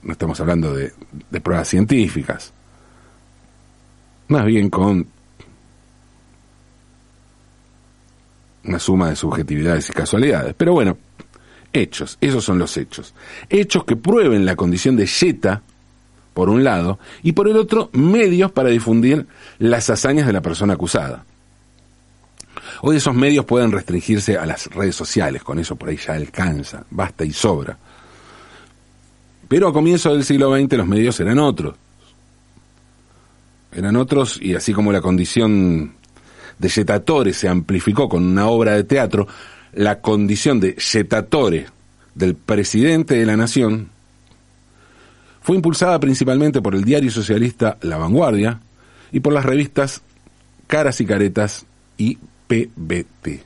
no 0.04 0.12
estamos 0.14 0.40
hablando 0.40 0.74
de, 0.74 0.92
pruebas 1.42 1.68
científicas, 1.68 2.54
más 4.28 4.46
bien 4.46 4.70
con 4.70 5.08
una 8.64 8.80
suma 8.80 9.10
de 9.10 9.16
subjetividades 9.16 9.90
y 9.90 9.94
casualidades. 9.94 10.54
Pero 10.58 10.74
bueno, 10.74 10.98
hechos, 11.72 12.18
esos 12.20 12.44
son 12.44 12.60
los 12.60 12.76
hechos. 12.76 13.14
Hechos 13.50 13.86
que 13.86 13.96
prueben 13.96 14.46
la 14.46 14.56
condición 14.56 14.98
de 14.98 15.08
Jetta 15.08 15.62
por 16.38 16.50
un 16.50 16.64
lado, 16.64 17.00
y 17.24 17.32
por 17.32 17.48
el 17.48 17.58
otro, 17.58 17.90
medios 17.94 18.52
para 18.52 18.70
difundir 18.70 19.26
las 19.58 19.90
hazañas 19.90 20.28
de 20.28 20.34
la 20.34 20.42
persona 20.42 20.76
acusada. 20.76 21.26
Hoy 22.82 22.98
esos 22.98 23.16
medios 23.16 23.46
pueden 23.46 23.72
restringirse 23.72 24.38
a 24.38 24.46
las 24.46 24.68
redes 24.68 24.96
sociales, 24.96 25.44
con 25.44 25.60
eso 25.60 25.76
por 25.76 25.90
ahí 25.90 25.98
ya 25.98 26.14
alcanza, 26.14 26.84
basta 26.90 27.26
y 27.26 27.32
sobra. 27.32 27.78
Pero 29.48 29.68
a 29.68 29.74
comienzos 29.74 30.14
del 30.14 30.24
siglo 30.24 30.56
XX 30.56 30.74
los 30.74 30.88
medios 30.88 31.20
eran 31.20 31.40
otros. 31.40 31.76
Eran 33.72 33.96
otros 33.96 34.40
y 34.42 34.56
así 34.56 34.74
como 34.74 34.92
la 34.92 35.02
condición 35.02 35.94
de 36.58 36.70
yetatore 36.70 37.34
se 37.34 37.48
amplificó 37.48 38.10
con 38.10 38.24
una 38.24 38.48
obra 38.48 38.74
de 38.74 38.84
teatro, 38.84 39.28
la 39.74 40.02
condición 40.02 40.60
de 40.60 40.76
yetatore 40.76 41.68
del 42.16 42.36
presidente 42.36 43.16
de 43.16 43.26
la 43.26 43.38
nación 43.38 43.90
fue 45.42 45.56
impulsada 45.56 46.00
principalmente 46.00 46.62
por 46.62 46.76
el 46.76 46.84
diario 46.84 47.10
socialista 47.10 47.78
La 47.82 47.98
Vanguardia 47.98 48.60
y 49.14 49.22
por 49.22 49.32
las 49.32 49.46
revistas 49.46 50.02
Caras 50.68 51.00
y 51.00 51.06
Caretas 51.06 51.66
y 51.98 52.18
PBT. 52.48 53.44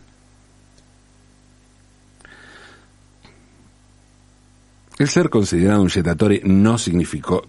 El 4.99 5.09
ser 5.09 5.29
considerado 5.31 5.81
un 5.81 5.89
yetatore 5.89 6.41
no 6.43 6.77
significó, 6.77 7.43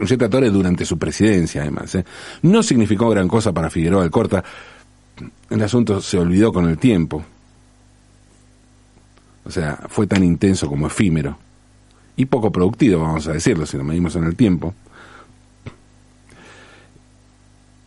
un 0.00 0.06
yetatore 0.06 0.50
durante 0.50 0.84
su 0.84 0.98
presidencia 0.98 1.62
además, 1.62 1.94
¿eh? 1.94 2.04
no 2.42 2.62
significó 2.62 3.08
gran 3.08 3.28
cosa 3.28 3.52
para 3.52 3.70
Figueroa 3.70 4.02
Alcorta. 4.02 4.42
El 5.48 5.62
asunto 5.62 6.00
se 6.00 6.18
olvidó 6.18 6.52
con 6.52 6.68
el 6.68 6.76
tiempo. 6.76 7.24
O 9.44 9.50
sea, 9.50 9.78
fue 9.88 10.08
tan 10.08 10.24
intenso 10.24 10.68
como 10.68 10.88
efímero 10.88 11.38
y 12.16 12.26
poco 12.26 12.50
productivo, 12.50 13.00
vamos 13.00 13.28
a 13.28 13.32
decirlo, 13.32 13.64
si 13.64 13.76
lo 13.76 13.84
medimos 13.84 14.16
en 14.16 14.24
el 14.24 14.34
tiempo. 14.34 14.74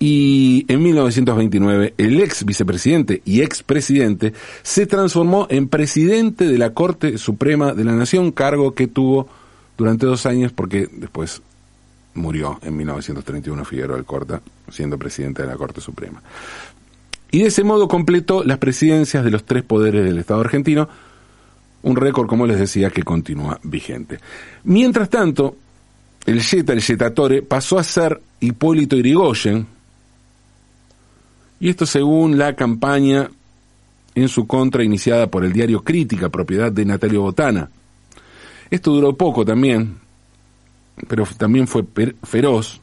Y 0.01 0.65
en 0.67 0.81
1929 0.81 1.93
el 1.95 2.19
ex 2.21 2.43
vicepresidente 2.43 3.21
y 3.23 3.41
ex 3.43 3.61
presidente 3.61 4.33
se 4.63 4.87
transformó 4.87 5.45
en 5.51 5.67
presidente 5.67 6.47
de 6.47 6.57
la 6.57 6.71
Corte 6.71 7.19
Suprema 7.19 7.73
de 7.73 7.83
la 7.83 7.91
Nación, 7.91 8.31
cargo 8.31 8.73
que 8.73 8.87
tuvo 8.87 9.29
durante 9.77 10.07
dos 10.07 10.25
años 10.25 10.53
porque 10.53 10.89
después 10.91 11.43
murió 12.15 12.59
en 12.63 12.77
1931 12.77 13.63
Figueroa 13.63 13.95
Alcorta 13.95 14.41
siendo 14.71 14.97
presidente 14.97 15.43
de 15.43 15.49
la 15.49 15.55
Corte 15.55 15.81
Suprema. 15.81 16.19
Y 17.29 17.43
de 17.43 17.49
ese 17.49 17.63
modo 17.63 17.87
completó 17.87 18.43
las 18.43 18.57
presidencias 18.57 19.23
de 19.23 19.29
los 19.29 19.43
tres 19.43 19.61
poderes 19.61 20.03
del 20.03 20.17
Estado 20.17 20.41
argentino, 20.41 20.89
un 21.83 21.95
récord, 21.95 22.25
como 22.25 22.47
les 22.47 22.57
decía, 22.57 22.89
que 22.89 23.03
continúa 23.03 23.59
vigente. 23.61 24.17
Mientras 24.63 25.11
tanto, 25.11 25.57
el 26.25 26.41
Jetta, 26.41 26.73
el 26.73 26.81
Jetatore, 26.81 27.43
pasó 27.43 27.77
a 27.77 27.83
ser 27.83 28.19
Hipólito 28.39 28.95
Irigoyen, 28.95 29.67
y 31.61 31.69
esto 31.69 31.85
según 31.85 32.37
la 32.39 32.55
campaña 32.55 33.29
en 34.15 34.27
su 34.27 34.47
contra 34.47 34.83
iniciada 34.83 35.27
por 35.27 35.45
el 35.45 35.53
diario 35.53 35.83
Crítica, 35.83 36.27
propiedad 36.29 36.71
de 36.71 36.83
Natalio 36.83 37.21
Botana. 37.21 37.69
Esto 38.71 38.91
duró 38.91 39.15
poco 39.15 39.45
también, 39.45 39.99
pero 41.07 41.23
también 41.37 41.67
fue 41.67 41.85
feroz, 42.23 42.81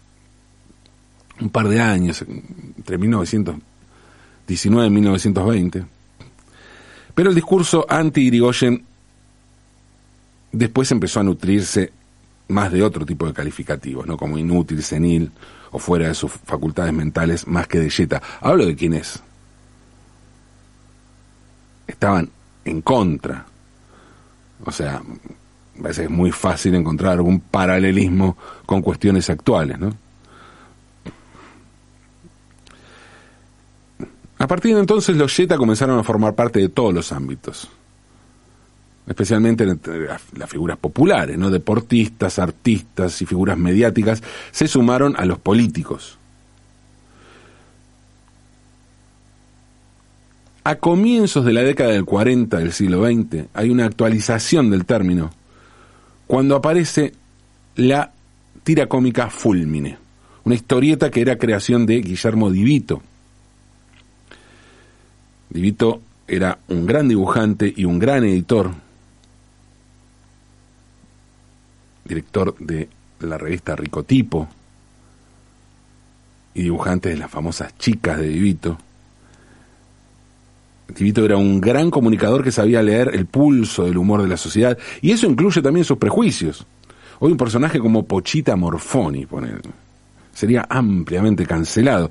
un 1.41 1.51
par 1.51 1.69
de 1.69 1.81
años, 1.81 2.23
entre 2.23 2.99
1919 2.99 4.87
y 4.87 4.91
1920. 4.91 5.85
Pero 7.17 7.31
el 7.31 7.35
discurso 7.35 7.85
anti-Irigoyen 7.89 8.85
después 10.53 10.93
empezó 10.93 11.19
a 11.19 11.25
nutrirse 11.25 11.91
más 12.49 12.73
de 12.73 12.83
otro 12.83 13.05
tipo 13.07 13.27
de 13.27 13.33
calificativos, 13.33 14.07
¿no? 14.07 14.17
Como 14.17 14.39
inútil, 14.39 14.83
senil 14.83 15.31
o 15.71 15.79
fuera 15.79 16.09
de 16.09 16.15
sus 16.15 16.33
facultades 16.33 16.93
mentales, 16.93 17.47
más 17.47 17.69
que 17.69 17.79
de 17.79 17.91
Jetta. 17.91 18.23
Hablo 18.41 18.67
de 18.67 18.75
quienes 18.75 19.23
estaban 21.87 22.31
en 22.65 22.83
contra. 22.83 23.47
O 24.65 24.73
sea, 24.73 24.97
a 24.97 25.83
veces 25.83 26.05
es 26.07 26.11
muy 26.11 26.33
fácil 26.33 26.75
encontrar 26.75 27.13
algún 27.13 27.41
paralelismo 27.41 28.37
con 28.67 28.83
cuestiones 28.83 29.29
actuales, 29.31 29.79
¿no? 29.79 29.95
A 34.39 34.47
partir 34.47 34.75
de 34.75 34.81
entonces 34.81 35.17
los 35.17 35.35
Jetta 35.35 35.59
comenzaron 35.59 35.99
a 35.99 36.05
formar 36.05 36.35
parte 36.35 36.61
de 36.61 36.69
todos 36.69 36.95
los 36.95 37.13
ámbitos 37.13 37.69
especialmente 39.09 39.67
las 39.67 40.51
figuras 40.51 40.77
populares, 40.77 41.39
¿no? 41.39 41.51
deportistas, 41.51 42.39
artistas 42.39 43.21
y 43.23 43.27
figuras 43.27 43.57
mediáticas, 43.57 44.23
se 44.51 44.69
sumaron 44.69 45.15
a 45.17 45.25
los 45.25 45.39
políticos. 45.39 46.19
A 50.65 50.75
comienzos 50.77 51.47
de 51.47 51.55
la 51.55 51.63
década 51.63 51.93
del 51.93 52.05
40 52.05 52.59
del 52.59 52.73
siglo 52.73 53.07
XX 53.07 53.47
hay 53.55 53.71
una 53.71 53.87
actualización 53.87 54.69
del 54.69 54.85
término 54.85 55.31
cuando 56.27 56.57
aparece 56.57 57.15
la 57.77 58.13
tira 58.65 58.87
cómica 58.87 59.31
Fulmine, 59.31 59.97
una 60.45 60.55
historieta 60.55 61.11
que 61.11 61.23
era 61.23 61.39
creación 61.39 61.87
de 61.87 62.03
Guillermo 62.03 62.51
Divito. 62.51 63.03
Divito 65.49 66.03
era 66.27 66.59
un 66.69 66.85
gran 66.85 67.09
dibujante 67.09 67.73
y 67.75 67.87
un 67.87 67.99
gran 67.99 68.25
editor 68.25 68.73
director 72.09 72.57
de 72.59 72.89
la 73.21 73.39
revista 73.39 73.77
Ricotipo 73.77 74.49
y 76.55 76.63
dibujante 76.63 77.11
de 77.11 77.17
las 77.17 77.31
famosas 77.31 77.77
chicas 77.79 78.19
de 78.19 78.29
Divito. 78.29 78.79
Divito 80.89 81.25
era 81.25 81.37
un 81.37 81.61
gran 81.61 81.91
comunicador 81.91 82.43
que 82.43 82.51
sabía 82.51 82.83
leer 82.83 83.11
el 83.15 83.27
pulso 83.27 83.85
del 83.85 83.99
humor 83.99 84.23
de 84.23 84.29
la 84.29 84.39
sociedad 84.39 84.77
y 85.03 85.13
eso 85.13 85.27
incluye 85.27 85.61
también 85.61 85.85
sus 85.85 85.99
prejuicios. 85.99 86.67
Hoy 87.21 87.33
un 87.33 87.39
personaje 87.39 87.79
como 87.79 88.07
Pochita 88.07 88.57
Morfoni 88.57 89.27
sería 90.33 90.67
ampliamente 90.69 91.45
cancelado. 91.47 92.11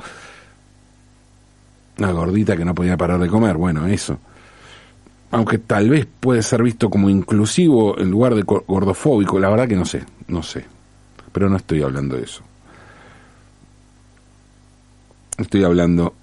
Una 1.97 2.11
gordita 2.11 2.55
que 2.55 2.65
no 2.65 2.75
podía 2.75 2.97
parar 2.97 3.19
de 3.19 3.27
comer, 3.27 3.57
bueno, 3.57 3.87
eso 3.87 4.19
aunque 5.31 5.57
tal 5.57 5.89
vez 5.89 6.07
puede 6.19 6.41
ser 6.41 6.63
visto 6.63 6.89
como 6.89 7.09
inclusivo 7.09 7.99
en 7.99 8.09
lugar 8.09 8.35
de 8.35 8.43
gordofóbico, 8.43 9.39
la 9.39 9.49
verdad 9.49 9.67
que 9.67 9.75
no 9.75 9.85
sé, 9.85 10.03
no 10.27 10.41
sé. 10.43 10.65
Pero 11.31 11.49
no 11.49 11.57
estoy 11.57 11.81
hablando 11.81 12.15
de 12.15 12.23
eso. 12.23 12.41
Estoy 15.37 15.63
hablando 15.63 16.15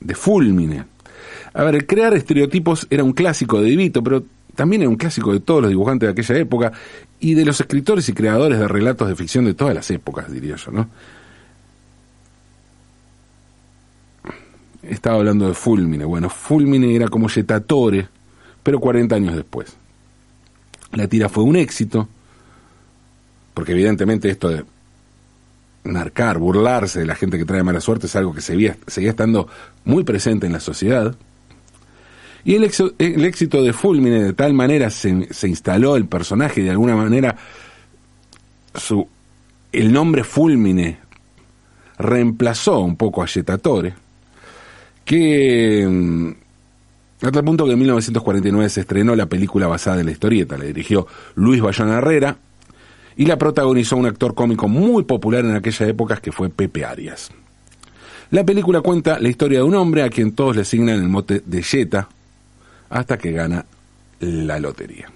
de 0.00 0.14
Fulmine. 0.14 0.84
A 1.54 1.64
ver, 1.64 1.86
crear 1.86 2.14
estereotipos 2.14 2.86
era 2.90 3.04
un 3.04 3.12
clásico 3.12 3.60
de 3.60 3.70
Divito, 3.70 4.02
pero 4.02 4.24
también 4.54 4.82
era 4.82 4.88
un 4.88 4.96
clásico 4.96 5.32
de 5.32 5.40
todos 5.40 5.62
los 5.62 5.70
dibujantes 5.70 6.08
de 6.08 6.12
aquella 6.12 6.40
época 6.40 6.72
y 7.20 7.34
de 7.34 7.44
los 7.44 7.60
escritores 7.60 8.08
y 8.08 8.12
creadores 8.12 8.58
de 8.58 8.68
relatos 8.68 9.08
de 9.08 9.16
ficción 9.16 9.44
de 9.44 9.54
todas 9.54 9.74
las 9.74 9.90
épocas, 9.90 10.30
diría 10.30 10.56
yo, 10.56 10.72
¿no? 10.72 10.88
Estaba 14.82 15.16
hablando 15.16 15.48
de 15.48 15.54
Fulmine. 15.54 16.04
Bueno, 16.04 16.28
Fulmine 16.28 16.94
era 16.94 17.08
como 17.08 17.28
Yetatore, 17.28 18.08
pero 18.62 18.80
40 18.80 19.14
años 19.14 19.36
después. 19.36 19.76
La 20.92 21.08
tira 21.08 21.28
fue 21.28 21.44
un 21.44 21.56
éxito, 21.56 22.08
porque 23.54 23.72
evidentemente 23.72 24.28
esto 24.28 24.48
de 24.48 24.64
marcar, 25.84 26.38
burlarse 26.38 27.00
de 27.00 27.06
la 27.06 27.14
gente 27.14 27.38
que 27.38 27.44
trae 27.44 27.62
mala 27.62 27.80
suerte 27.80 28.06
es 28.06 28.16
algo 28.16 28.34
que 28.34 28.40
seguía, 28.40 28.76
estando 28.86 29.48
muy 29.84 30.04
presente 30.04 30.46
en 30.46 30.52
la 30.52 30.60
sociedad. 30.60 31.14
Y 32.44 32.56
el, 32.56 32.70
el 32.98 33.24
éxito 33.24 33.62
de 33.62 33.72
Fulmine 33.72 34.22
de 34.22 34.32
tal 34.32 34.52
manera 34.52 34.90
se, 34.90 35.32
se 35.32 35.48
instaló 35.48 35.96
el 35.96 36.06
personaje, 36.06 36.62
de 36.62 36.70
alguna 36.70 36.96
manera 36.96 37.36
su, 38.74 39.06
el 39.72 39.92
nombre 39.92 40.24
Fulmine 40.24 40.98
reemplazó 41.98 42.80
un 42.80 42.96
poco 42.96 43.22
a 43.22 43.26
Yetatore 43.26 43.94
que 45.04 45.86
mm, 45.88 46.30
hasta 47.26 47.38
el 47.38 47.44
punto 47.44 47.66
que 47.66 47.72
en 47.72 47.78
1949 47.78 48.68
se 48.68 48.80
estrenó 48.80 49.14
la 49.14 49.26
película 49.26 49.66
basada 49.66 50.00
en 50.00 50.06
la 50.06 50.12
historieta, 50.12 50.58
la 50.58 50.64
dirigió 50.64 51.06
Luis 51.36 51.60
Bayona 51.60 51.98
Herrera 51.98 52.36
y 53.16 53.26
la 53.26 53.38
protagonizó 53.38 53.96
un 53.96 54.06
actor 54.06 54.34
cómico 54.34 54.68
muy 54.68 55.04
popular 55.04 55.44
en 55.44 55.54
aquella 55.54 55.86
época 55.86 56.16
que 56.16 56.32
fue 56.32 56.48
Pepe 56.48 56.84
Arias. 56.84 57.30
La 58.30 58.44
película 58.44 58.80
cuenta 58.80 59.20
la 59.20 59.28
historia 59.28 59.58
de 59.58 59.64
un 59.64 59.74
hombre 59.74 60.02
a 60.02 60.08
quien 60.08 60.32
todos 60.32 60.56
le 60.56 60.62
asignan 60.62 60.96
el 60.96 61.08
mote 61.08 61.42
de 61.44 61.62
Jetta 61.62 62.08
hasta 62.88 63.18
que 63.18 63.30
gana 63.30 63.64
la 64.20 64.58
lotería. 64.58 65.10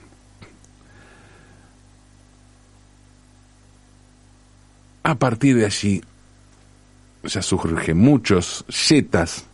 A 5.03 5.15
partir 5.15 5.57
de 5.57 5.65
allí 5.65 6.03
ya 7.25 7.43
surgen 7.43 7.97
muchos 7.99 8.65
Jetas 8.69 9.47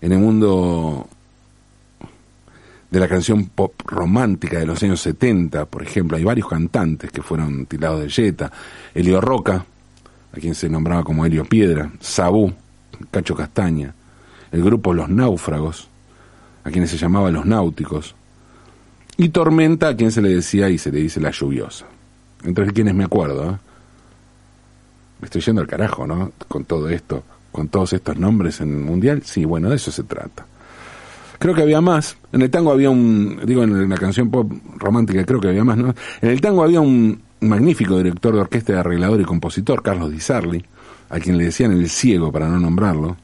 en 0.00 0.12
el 0.12 0.18
mundo 0.18 1.08
de 2.90 2.98
la 2.98 3.08
canción 3.08 3.46
pop 3.46 3.74
romántica 3.86 4.58
de 4.58 4.66
los 4.66 4.82
años 4.82 5.00
70, 5.00 5.66
por 5.66 5.82
ejemplo, 5.82 6.16
hay 6.16 6.24
varios 6.24 6.48
cantantes 6.48 7.12
que 7.12 7.22
fueron 7.22 7.66
tirados 7.66 8.00
de 8.00 8.10
Jetta, 8.10 8.50
Elio 8.94 9.20
Roca, 9.20 9.64
a 10.32 10.40
quien 10.40 10.54
se 10.54 10.68
nombraba 10.68 11.04
como 11.04 11.24
Helio 11.24 11.44
Piedra, 11.44 11.90
Sabú, 12.00 12.52
Cacho 13.10 13.36
Castaña, 13.36 13.94
el 14.50 14.64
grupo 14.64 14.92
Los 14.92 15.08
Náufragos, 15.08 15.88
a 16.64 16.70
quienes 16.70 16.90
se 16.90 16.96
llamaba 16.96 17.30
Los 17.30 17.46
Náuticos, 17.46 18.16
y 19.16 19.28
Tormenta, 19.28 19.88
a 19.88 19.96
quien 19.96 20.10
se 20.10 20.22
le 20.22 20.30
decía 20.30 20.68
y 20.68 20.78
se 20.78 20.90
le 20.90 21.00
dice 21.00 21.20
La 21.20 21.30
Lluviosa. 21.30 21.86
Entre 22.42 22.66
quienes 22.72 22.94
me 22.94 23.04
acuerdo, 23.04 23.50
¿eh? 23.50 23.56
Me 25.20 25.26
estoy 25.26 25.42
yendo 25.42 25.60
al 25.60 25.68
carajo, 25.68 26.06
¿no? 26.06 26.32
Con 26.48 26.64
todo 26.64 26.88
esto 26.88 27.22
con 27.52 27.68
todos 27.68 27.92
estos 27.92 28.16
nombres 28.16 28.60
en 28.60 28.70
el 28.70 28.80
mundial? 28.80 29.22
Sí, 29.24 29.44
bueno, 29.44 29.70
de 29.70 29.76
eso 29.76 29.90
se 29.90 30.04
trata. 30.04 30.46
Creo 31.38 31.54
que 31.54 31.62
había 31.62 31.80
más. 31.80 32.18
En 32.32 32.42
el 32.42 32.50
tango 32.50 32.70
había 32.70 32.90
un, 32.90 33.40
digo, 33.46 33.62
en 33.62 33.88
la 33.88 33.96
canción 33.96 34.30
pop 34.30 34.52
romántica 34.76 35.24
creo 35.24 35.40
que 35.40 35.48
había 35.48 35.64
más, 35.64 35.78
¿no? 35.78 35.94
En 36.20 36.30
el 36.30 36.40
tango 36.40 36.62
había 36.62 36.80
un 36.80 37.22
magnífico 37.40 37.96
director 37.96 38.34
de 38.34 38.40
orquesta, 38.42 38.78
arreglador 38.78 39.20
y 39.20 39.24
compositor, 39.24 39.82
Carlos 39.82 40.10
Di 40.10 40.20
Sarli, 40.20 40.62
a 41.08 41.18
quien 41.18 41.38
le 41.38 41.44
decían 41.44 41.72
el 41.72 41.88
ciego 41.88 42.30
para 42.30 42.46
no 42.48 42.60
nombrarlo. 42.60 43.16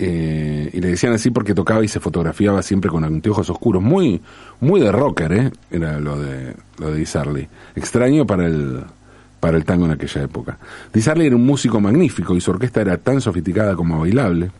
Eh, 0.00 0.70
y 0.72 0.80
le 0.80 0.88
decían 0.88 1.12
así 1.12 1.30
porque 1.30 1.54
tocaba 1.54 1.84
y 1.84 1.88
se 1.88 2.00
fotografiaba 2.00 2.62
siempre 2.62 2.90
con 2.90 3.04
anteojos 3.04 3.48
oscuros, 3.50 3.82
muy, 3.82 4.20
muy 4.60 4.80
de 4.80 4.90
rocker, 4.90 5.32
¿eh? 5.32 5.52
Era 5.70 6.00
lo 6.00 6.20
de, 6.20 6.54
lo 6.78 6.90
de 6.90 6.98
Di 6.98 7.06
Sarli. 7.06 7.48
Extraño 7.76 8.26
para 8.26 8.46
el, 8.46 8.82
para 9.40 9.56
el 9.56 9.64
tango 9.64 9.86
en 9.86 9.92
aquella 9.92 10.22
época. 10.22 10.58
Di 10.92 11.00
era 11.06 11.36
un 11.36 11.46
músico 11.46 11.80
magnífico 11.80 12.34
y 12.34 12.40
su 12.40 12.50
orquesta 12.50 12.80
era 12.80 12.96
tan 12.98 13.20
sofisticada 13.20 13.74
como 13.76 14.00
bailable. 14.00 14.50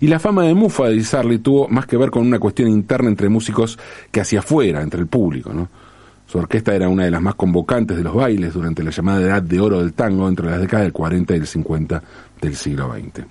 Y 0.00 0.06
la 0.06 0.20
fama 0.20 0.44
de 0.44 0.54
Mufa 0.54 0.88
de 0.88 0.94
Di 0.94 1.38
tuvo 1.38 1.68
más 1.68 1.86
que 1.86 1.96
ver 1.96 2.10
con 2.10 2.26
una 2.26 2.38
cuestión 2.38 2.68
interna 2.68 3.08
entre 3.08 3.28
músicos 3.28 3.78
que 4.12 4.20
hacia 4.20 4.40
afuera, 4.40 4.82
entre 4.82 5.00
el 5.00 5.08
público. 5.08 5.52
Su 6.26 6.38
orquesta 6.38 6.74
era 6.74 6.88
una 6.88 7.04
de 7.04 7.10
las 7.10 7.22
más 7.22 7.34
convocantes 7.34 7.96
de 7.96 8.02
los 8.04 8.14
bailes 8.14 8.52
durante 8.52 8.84
la 8.84 8.90
llamada 8.90 9.20
Edad 9.20 9.42
de 9.42 9.60
Oro 9.60 9.80
del 9.80 9.94
Tango 9.94 10.28
entre 10.28 10.46
las 10.50 10.60
décadas 10.60 10.84
del 10.84 10.92
40 10.92 11.34
y 11.34 11.38
el 11.38 11.46
50 11.46 12.02
del 12.40 12.54
siglo 12.54 12.92
XX. 12.92 13.26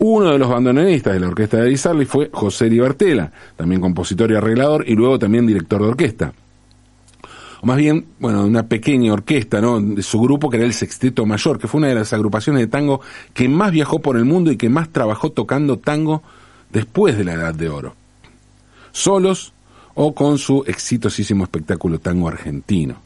Uno 0.00 0.32
de 0.32 0.38
los 0.38 0.48
bandoneonistas 0.48 1.14
de 1.14 1.20
la 1.20 1.28
orquesta 1.28 1.56
de 1.56 1.68
Di 1.68 2.04
fue 2.04 2.28
José 2.32 2.68
Libertela, 2.68 3.32
también 3.56 3.80
compositor 3.80 4.30
y 4.30 4.34
arreglador 4.34 4.84
y 4.86 4.94
luego 4.94 5.18
también 5.18 5.46
director 5.46 5.80
de 5.80 5.88
orquesta. 5.88 6.32
O 7.60 7.66
más 7.66 7.76
bien, 7.76 8.06
bueno, 8.20 8.44
una 8.44 8.66
pequeña 8.66 9.12
orquesta, 9.12 9.60
¿no? 9.60 9.80
De 9.80 10.02
su 10.02 10.20
grupo 10.20 10.48
que 10.48 10.58
era 10.58 10.66
el 10.66 10.74
Sexteto 10.74 11.26
Mayor, 11.26 11.58
que 11.58 11.66
fue 11.66 11.78
una 11.78 11.88
de 11.88 11.96
las 11.96 12.12
agrupaciones 12.12 12.60
de 12.60 12.66
tango 12.68 13.00
que 13.34 13.48
más 13.48 13.72
viajó 13.72 14.00
por 14.00 14.16
el 14.16 14.24
mundo 14.24 14.52
y 14.52 14.56
que 14.56 14.68
más 14.68 14.90
trabajó 14.90 15.30
tocando 15.30 15.78
tango 15.78 16.22
después 16.70 17.16
de 17.18 17.24
la 17.24 17.34
Edad 17.34 17.54
de 17.54 17.68
Oro. 17.68 17.94
Solos 18.92 19.52
o 19.94 20.14
con 20.14 20.38
su 20.38 20.62
exitosísimo 20.66 21.44
espectáculo 21.44 21.98
tango 21.98 22.28
argentino. 22.28 22.96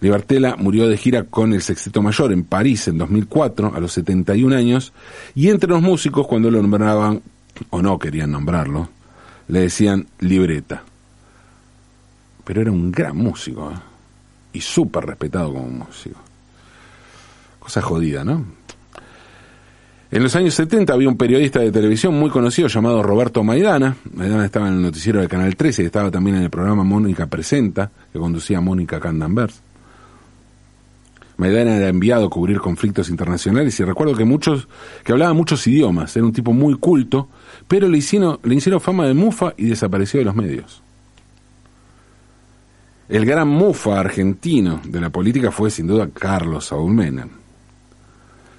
Libertela 0.00 0.54
murió 0.56 0.86
de 0.86 0.96
gira 0.96 1.24
con 1.24 1.52
el 1.52 1.62
Sexteto 1.62 2.00
Mayor 2.02 2.32
en 2.32 2.44
París 2.44 2.86
en 2.86 2.98
2004, 2.98 3.74
a 3.74 3.80
los 3.80 3.92
71 3.92 4.54
años, 4.54 4.92
y 5.34 5.48
entre 5.48 5.68
los 5.68 5.82
músicos, 5.82 6.28
cuando 6.28 6.52
lo 6.52 6.62
nombraban, 6.62 7.20
o 7.70 7.82
no 7.82 7.98
querían 7.98 8.30
nombrarlo, 8.30 8.88
le 9.48 9.62
decían 9.62 10.06
libreta. 10.20 10.84
Pero 12.48 12.62
era 12.62 12.72
un 12.72 12.90
gran 12.90 13.14
músico, 13.14 13.70
¿eh? 13.70 13.78
y 14.54 14.60
súper 14.62 15.04
respetado 15.04 15.52
como 15.52 15.68
músico. 15.68 16.18
Cosa 17.58 17.82
jodida, 17.82 18.24
¿no? 18.24 18.42
En 20.10 20.22
los 20.22 20.34
años 20.34 20.54
70 20.54 20.94
había 20.94 21.10
un 21.10 21.18
periodista 21.18 21.60
de 21.60 21.70
televisión 21.70 22.18
muy 22.18 22.30
conocido 22.30 22.68
llamado 22.68 23.02
Roberto 23.02 23.44
Maidana. 23.44 23.98
Maidana 24.14 24.46
estaba 24.46 24.68
en 24.68 24.76
el 24.76 24.82
noticiero 24.82 25.20
del 25.20 25.28
Canal 25.28 25.54
13 25.56 25.82
y 25.82 25.86
estaba 25.86 26.10
también 26.10 26.36
en 26.36 26.44
el 26.44 26.48
programa 26.48 26.84
Mónica 26.84 27.26
Presenta, 27.26 27.90
que 28.10 28.18
conducía 28.18 28.62
Mónica 28.62 28.98
Candanvers. 28.98 29.60
Maidana 31.36 31.76
era 31.76 31.88
enviado 31.88 32.28
a 32.28 32.30
cubrir 32.30 32.60
conflictos 32.60 33.10
internacionales 33.10 33.78
y 33.78 33.84
recuerdo 33.84 34.14
que 34.14 34.24
muchos, 34.24 34.68
que 35.04 35.12
hablaba 35.12 35.34
muchos 35.34 35.66
idiomas, 35.66 36.16
era 36.16 36.24
un 36.24 36.32
tipo 36.32 36.54
muy 36.54 36.78
culto, 36.78 37.28
pero 37.68 37.90
le 37.90 37.98
hicieron, 37.98 38.38
le 38.42 38.54
hicieron 38.54 38.80
fama 38.80 39.04
de 39.04 39.12
mufa 39.12 39.52
y 39.58 39.66
desapareció 39.66 40.20
de 40.20 40.24
los 40.24 40.34
medios. 40.34 40.87
El 43.08 43.24
gran 43.24 43.48
mufa 43.48 43.98
argentino 43.98 44.82
de 44.84 45.00
la 45.00 45.08
política 45.08 45.50
fue 45.50 45.70
sin 45.70 45.86
duda 45.86 46.10
Carlos 46.12 46.66
Saúl 46.66 46.92
Menem. 46.92 47.30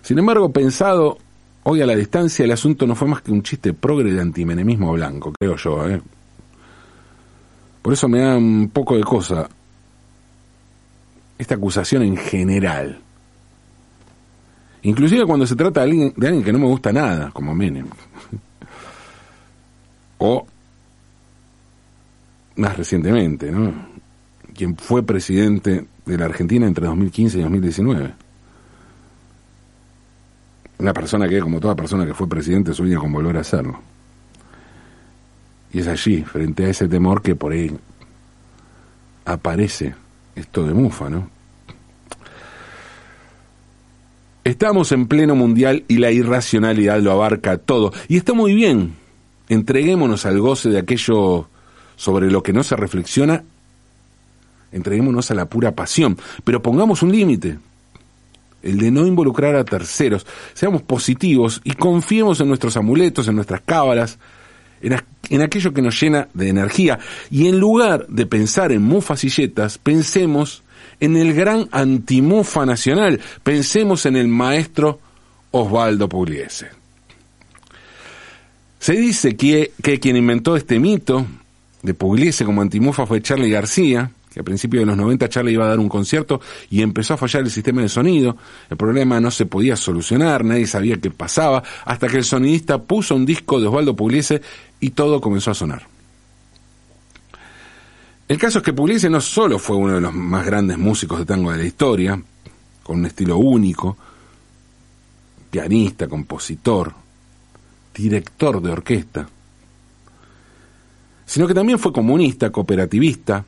Sin 0.02 0.18
embargo, 0.18 0.52
pensado 0.52 1.20
hoy 1.64 1.82
a 1.82 1.86
la 1.86 1.96
distancia, 1.96 2.46
el 2.46 2.52
asunto 2.52 2.88
no 2.88 2.96
fue 2.96 3.08
más 3.08 3.22
que 3.22 3.32
un 3.32 3.44
chiste 3.44 3.74
progre 3.74 4.12
de 4.12 4.20
antimenemismo 4.20 4.92
blanco, 4.94 5.32
creo 5.38 5.56
yo. 5.56 5.88
¿eh? 5.88 6.02
Por 7.84 7.94
eso 7.94 8.08
me 8.08 8.22
da 8.22 8.38
un 8.38 8.72
poco 8.74 8.98
de 8.98 9.04
cosa 9.04 9.48
esta 11.38 11.56
acusación 11.56 12.02
en 12.02 12.18
general. 12.18 13.00
Inclusive 14.82 15.26
cuando 15.26 15.46
se 15.46 15.56
trata 15.56 15.82
de 15.82 15.92
alguien, 15.92 16.14
de 16.18 16.28
alguien 16.28 16.44
que 16.44 16.54
no 16.54 16.60
me 16.60 16.66
gusta 16.66 16.92
nada, 16.92 17.30
como 17.32 17.54
Menem. 17.54 17.86
o 20.18 20.48
más 22.56 22.76
recientemente, 22.76 23.52
¿no? 23.52 23.89
Quien 24.60 24.76
fue 24.76 25.04
presidente 25.04 25.86
de 26.06 26.18
la 26.18 26.26
Argentina 26.26 26.68
entre 26.68 26.86
2015 26.86 27.38
y 27.38 27.42
2019. 27.44 28.14
Una 30.80 30.92
persona 30.92 31.30
que, 31.30 31.40
como 31.40 31.62
toda 31.62 31.78
persona 31.78 32.06
que 32.06 32.14
fue 32.14 32.28
presidente, 32.28 32.74
sueña 32.74 32.98
con 32.98 33.10
volver 33.10 33.38
a 33.38 33.40
hacerlo. 33.40 33.80
Y 35.72 35.80
es 35.80 35.88
allí, 35.88 36.24
frente 36.24 36.66
a 36.66 36.70
ese 36.72 36.90
temor, 36.90 37.22
que 37.22 37.38
por 37.38 37.54
ahí 37.54 37.72
aparece 39.24 39.96
esto 40.36 40.68
de 40.68 40.74
mufa, 40.74 41.10
¿no? 41.10 41.30
Estamos 44.44 44.92
en 44.92 45.08
pleno 45.08 45.36
mundial 45.36 45.86
y 45.88 46.00
la 46.00 46.12
irracionalidad 46.12 47.00
lo 47.00 47.14
abarca 47.14 47.60
todo. 47.60 47.94
Y 48.10 48.18
está 48.18 48.34
muy 48.34 48.54
bien. 48.54 48.96
Entreguémonos 49.48 50.26
al 50.26 50.42
goce 50.42 50.68
de 50.68 50.80
aquello 50.80 51.48
sobre 51.96 52.30
lo 52.30 52.44
que 52.44 52.52
no 52.52 52.64
se 52.64 52.76
reflexiona. 52.76 53.46
Entreguémonos 54.72 55.32
a 55.32 55.36
la 55.36 55.46
pura 55.46 55.72
pasión. 55.74 56.18
Pero 56.44 56.62
pongamos 56.62 57.02
un 57.04 57.12
límite. 57.12 57.58
El 58.62 58.78
de 58.78 58.92
no 58.92 59.06
involucrar 59.08 59.56
a 59.56 59.64
terceros. 59.64 60.26
Seamos 60.54 60.82
positivos 60.82 61.62
y 61.64 61.74
confiemos 61.74 62.40
en 62.42 62.48
nuestros 62.50 62.76
amuletos, 62.78 63.28
en 63.28 63.36
nuestras 63.36 63.62
cábalas, 63.62 64.20
en, 64.82 65.42
aquello 65.42 65.74
que 65.74 65.82
nos 65.82 66.00
llena 66.00 66.28
de 66.34 66.50
energía. 66.50 67.00
Y 67.32 67.48
en 67.48 67.60
lugar 67.60 68.06
de 68.08 68.26
pensar 68.26 68.72
en 68.72 68.82
mufas 68.82 69.24
y 69.24 69.30
yetas, 69.30 69.78
pensemos 69.78 70.64
en 71.00 71.16
el 71.16 71.34
gran 71.34 71.70
antimufa 71.72 72.66
nacional. 72.66 73.20
Pensemos 73.44 74.06
en 74.06 74.16
el 74.16 74.28
maestro 74.28 75.00
Osvaldo 75.52 76.10
Pugliese. 76.10 76.70
Se 78.80 78.94
dice 78.94 79.36
que, 79.36 79.72
que 79.82 80.00
quien 80.00 80.16
inventó 80.16 80.56
este 80.56 80.80
mito 80.80 81.26
de 81.82 81.94
Pugliese 81.94 82.46
como 82.46 82.62
antimufa 82.62 83.06
fue 83.06 83.22
Charlie 83.22 83.50
García, 83.50 84.12
que 84.32 84.40
a 84.40 84.44
principios 84.44 84.82
de 84.82 84.86
los 84.86 84.98
90 84.98 85.28
Charlie 85.30 85.54
iba 85.54 85.66
a 85.66 85.70
dar 85.70 85.80
un 85.80 85.90
concierto 85.90 86.40
y 86.70 86.82
empezó 86.82 87.16
a 87.16 87.18
fallar 87.18 87.44
el 87.44 87.52
sistema 87.52 87.82
de 87.82 87.90
sonido. 87.90 88.38
El 88.70 88.78
problema 88.78 89.20
no 89.20 89.32
se 89.32 89.46
podía 89.46 89.76
solucionar, 89.76 90.46
nadie 90.46 90.68
sabía 90.68 90.98
qué 90.98 91.10
pasaba, 91.10 91.64
hasta 91.86 92.08
que 92.08 92.18
el 92.18 92.24
sonidista 92.24 92.82
puso 92.84 93.16
un 93.16 93.26
disco 93.26 93.60
de 93.60 93.68
Osvaldo 93.68 93.96
Pugliese 93.96 94.42
y 94.80 94.92
todo 94.92 95.20
comenzó 95.20 95.52
a 95.52 95.56
sonar. 95.56 95.88
El 98.28 98.38
caso 98.38 98.60
es 98.60 98.64
que 98.64 98.74
Pugliese 98.74 99.10
no 99.10 99.22
solo 99.22 99.58
fue 99.58 99.76
uno 99.76 99.96
de 99.96 100.02
los 100.02 100.14
más 100.14 100.46
grandes 100.46 100.78
músicos 100.78 101.18
de 101.18 101.26
tango 101.26 101.52
de 101.52 101.58
la 101.58 101.66
historia, 101.66 102.22
con 102.84 103.00
un 103.00 103.06
estilo 103.08 103.38
único, 103.38 103.98
pianista, 105.50 106.08
compositor, 106.08 106.94
director 107.94 108.62
de 108.62 108.72
orquesta, 108.72 109.28
sino 111.26 111.48
que 111.48 111.54
también 111.54 111.80
fue 111.80 111.92
comunista, 111.92 112.52
cooperativista, 112.52 113.46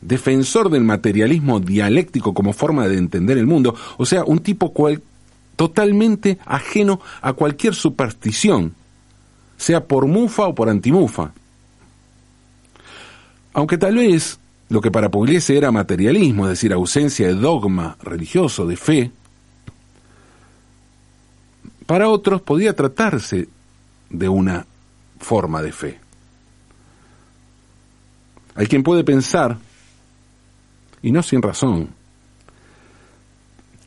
defensor 0.00 0.70
del 0.70 0.84
materialismo 0.84 1.60
dialéctico 1.60 2.32
como 2.34 2.52
forma 2.52 2.88
de 2.88 2.98
entender 2.98 3.38
el 3.38 3.46
mundo, 3.46 3.74
o 3.98 4.06
sea, 4.06 4.24
un 4.24 4.40
tipo 4.40 4.72
cual, 4.72 5.02
totalmente 5.56 6.38
ajeno 6.46 7.00
a 7.20 7.32
cualquier 7.34 7.74
superstición, 7.74 8.74
sea 9.56 9.84
por 9.84 10.06
mufa 10.06 10.46
o 10.46 10.54
por 10.54 10.68
antimufa. 10.68 11.32
Aunque 13.52 13.76
tal 13.76 13.96
vez 13.96 14.38
lo 14.68 14.80
que 14.80 14.90
para 14.90 15.10
Pugliese 15.10 15.56
era 15.56 15.72
materialismo, 15.72 16.44
es 16.44 16.50
decir, 16.50 16.72
ausencia 16.72 17.26
de 17.26 17.34
dogma 17.34 17.96
religioso, 18.00 18.66
de 18.66 18.76
fe, 18.76 19.10
para 21.86 22.08
otros 22.08 22.40
podía 22.40 22.74
tratarse 22.74 23.48
de 24.08 24.28
una 24.28 24.64
forma 25.18 25.60
de 25.60 25.72
fe. 25.72 25.98
Hay 28.54 28.66
quien 28.66 28.82
puede 28.82 29.02
pensar 29.02 29.58
y 31.02 31.12
no 31.12 31.22
sin 31.22 31.42
razón, 31.42 31.90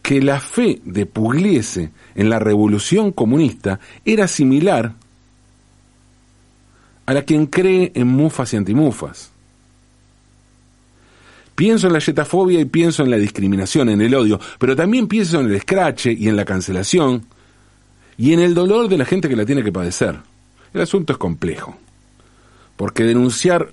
que 0.01 0.21
la 0.21 0.39
fe 0.39 0.81
de 0.83 1.05
Pugliese 1.05 1.91
en 2.15 2.29
la 2.29 2.39
revolución 2.39 3.11
comunista 3.11 3.79
era 4.03 4.27
similar 4.27 4.93
a 7.05 7.13
la 7.13 7.23
quien 7.23 7.47
cree 7.47 7.91
en 7.95 8.07
mufas 8.07 8.53
y 8.53 8.57
antimufas. 8.57 9.31
Pienso 11.55 11.87
en 11.87 11.93
la 11.93 11.99
yetafobia 11.99 12.59
y 12.59 12.65
pienso 12.65 13.03
en 13.03 13.11
la 13.11 13.17
discriminación, 13.17 13.89
en 13.89 14.01
el 14.01 14.15
odio, 14.15 14.39
pero 14.57 14.75
también 14.75 15.07
pienso 15.07 15.39
en 15.39 15.47
el 15.47 15.55
escrache 15.55 16.11
y 16.11 16.27
en 16.27 16.35
la 16.35 16.45
cancelación 16.45 17.25
y 18.17 18.33
en 18.33 18.39
el 18.39 18.53
dolor 18.53 18.89
de 18.89 18.97
la 18.97 19.05
gente 19.05 19.29
que 19.29 19.35
la 19.35 19.45
tiene 19.45 19.63
que 19.63 19.71
padecer. 19.71 20.19
El 20.73 20.81
asunto 20.81 21.13
es 21.13 21.19
complejo, 21.19 21.77
porque 22.75 23.03
denunciar 23.03 23.71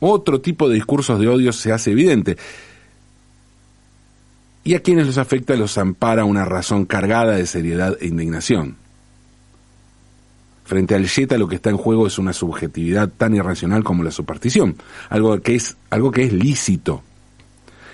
otro 0.00 0.40
tipo 0.40 0.68
de 0.68 0.74
discursos 0.74 1.18
de 1.18 1.28
odio 1.28 1.52
se 1.52 1.72
hace 1.72 1.92
evidente. 1.92 2.36
Y 4.66 4.74
a 4.74 4.82
quienes 4.82 5.06
los 5.06 5.16
afecta 5.16 5.54
los 5.54 5.78
ampara 5.78 6.24
una 6.24 6.44
razón 6.44 6.86
cargada 6.86 7.36
de 7.36 7.46
seriedad 7.46 7.96
e 8.00 8.08
indignación. 8.08 8.74
Frente 10.64 10.96
al 10.96 11.06
Yeta 11.06 11.38
lo 11.38 11.46
que 11.46 11.54
está 11.54 11.70
en 11.70 11.76
juego 11.76 12.08
es 12.08 12.18
una 12.18 12.32
subjetividad 12.32 13.08
tan 13.08 13.36
irracional 13.36 13.84
como 13.84 14.02
la 14.02 14.10
superstición, 14.10 14.74
algo 15.08 15.40
que 15.40 15.54
es, 15.54 15.76
algo 15.88 16.10
que 16.10 16.24
es 16.24 16.32
lícito, 16.32 17.04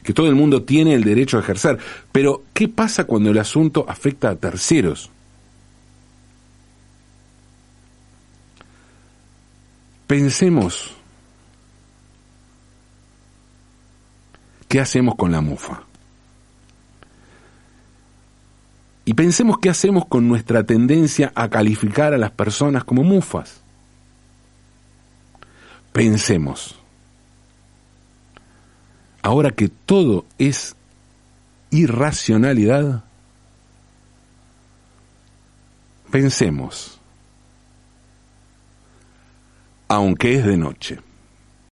que 0.02 0.14
todo 0.14 0.28
el 0.28 0.34
mundo 0.34 0.62
tiene 0.62 0.94
el 0.94 1.04
derecho 1.04 1.36
a 1.36 1.40
ejercer. 1.40 1.76
Pero, 2.10 2.42
¿qué 2.54 2.68
pasa 2.68 3.04
cuando 3.04 3.28
el 3.28 3.36
asunto 3.36 3.84
afecta 3.86 4.30
a 4.30 4.36
terceros? 4.36 5.10
Pensemos 10.06 10.96
¿Qué 14.68 14.80
hacemos 14.80 15.16
con 15.16 15.32
la 15.32 15.42
mufa? 15.42 15.82
Y 19.12 19.14
pensemos 19.14 19.58
qué 19.58 19.68
hacemos 19.68 20.06
con 20.06 20.26
nuestra 20.26 20.64
tendencia 20.64 21.32
a 21.34 21.50
calificar 21.50 22.14
a 22.14 22.16
las 22.16 22.30
personas 22.30 22.82
como 22.82 23.04
mufas. 23.04 23.60
Pensemos. 25.92 26.80
Ahora 29.20 29.50
que 29.50 29.68
todo 29.68 30.24
es 30.38 30.74
irracionalidad, 31.68 33.04
pensemos, 36.10 36.98
aunque 39.88 40.36
es 40.38 40.46
de 40.46 40.56
noche. 40.56 41.00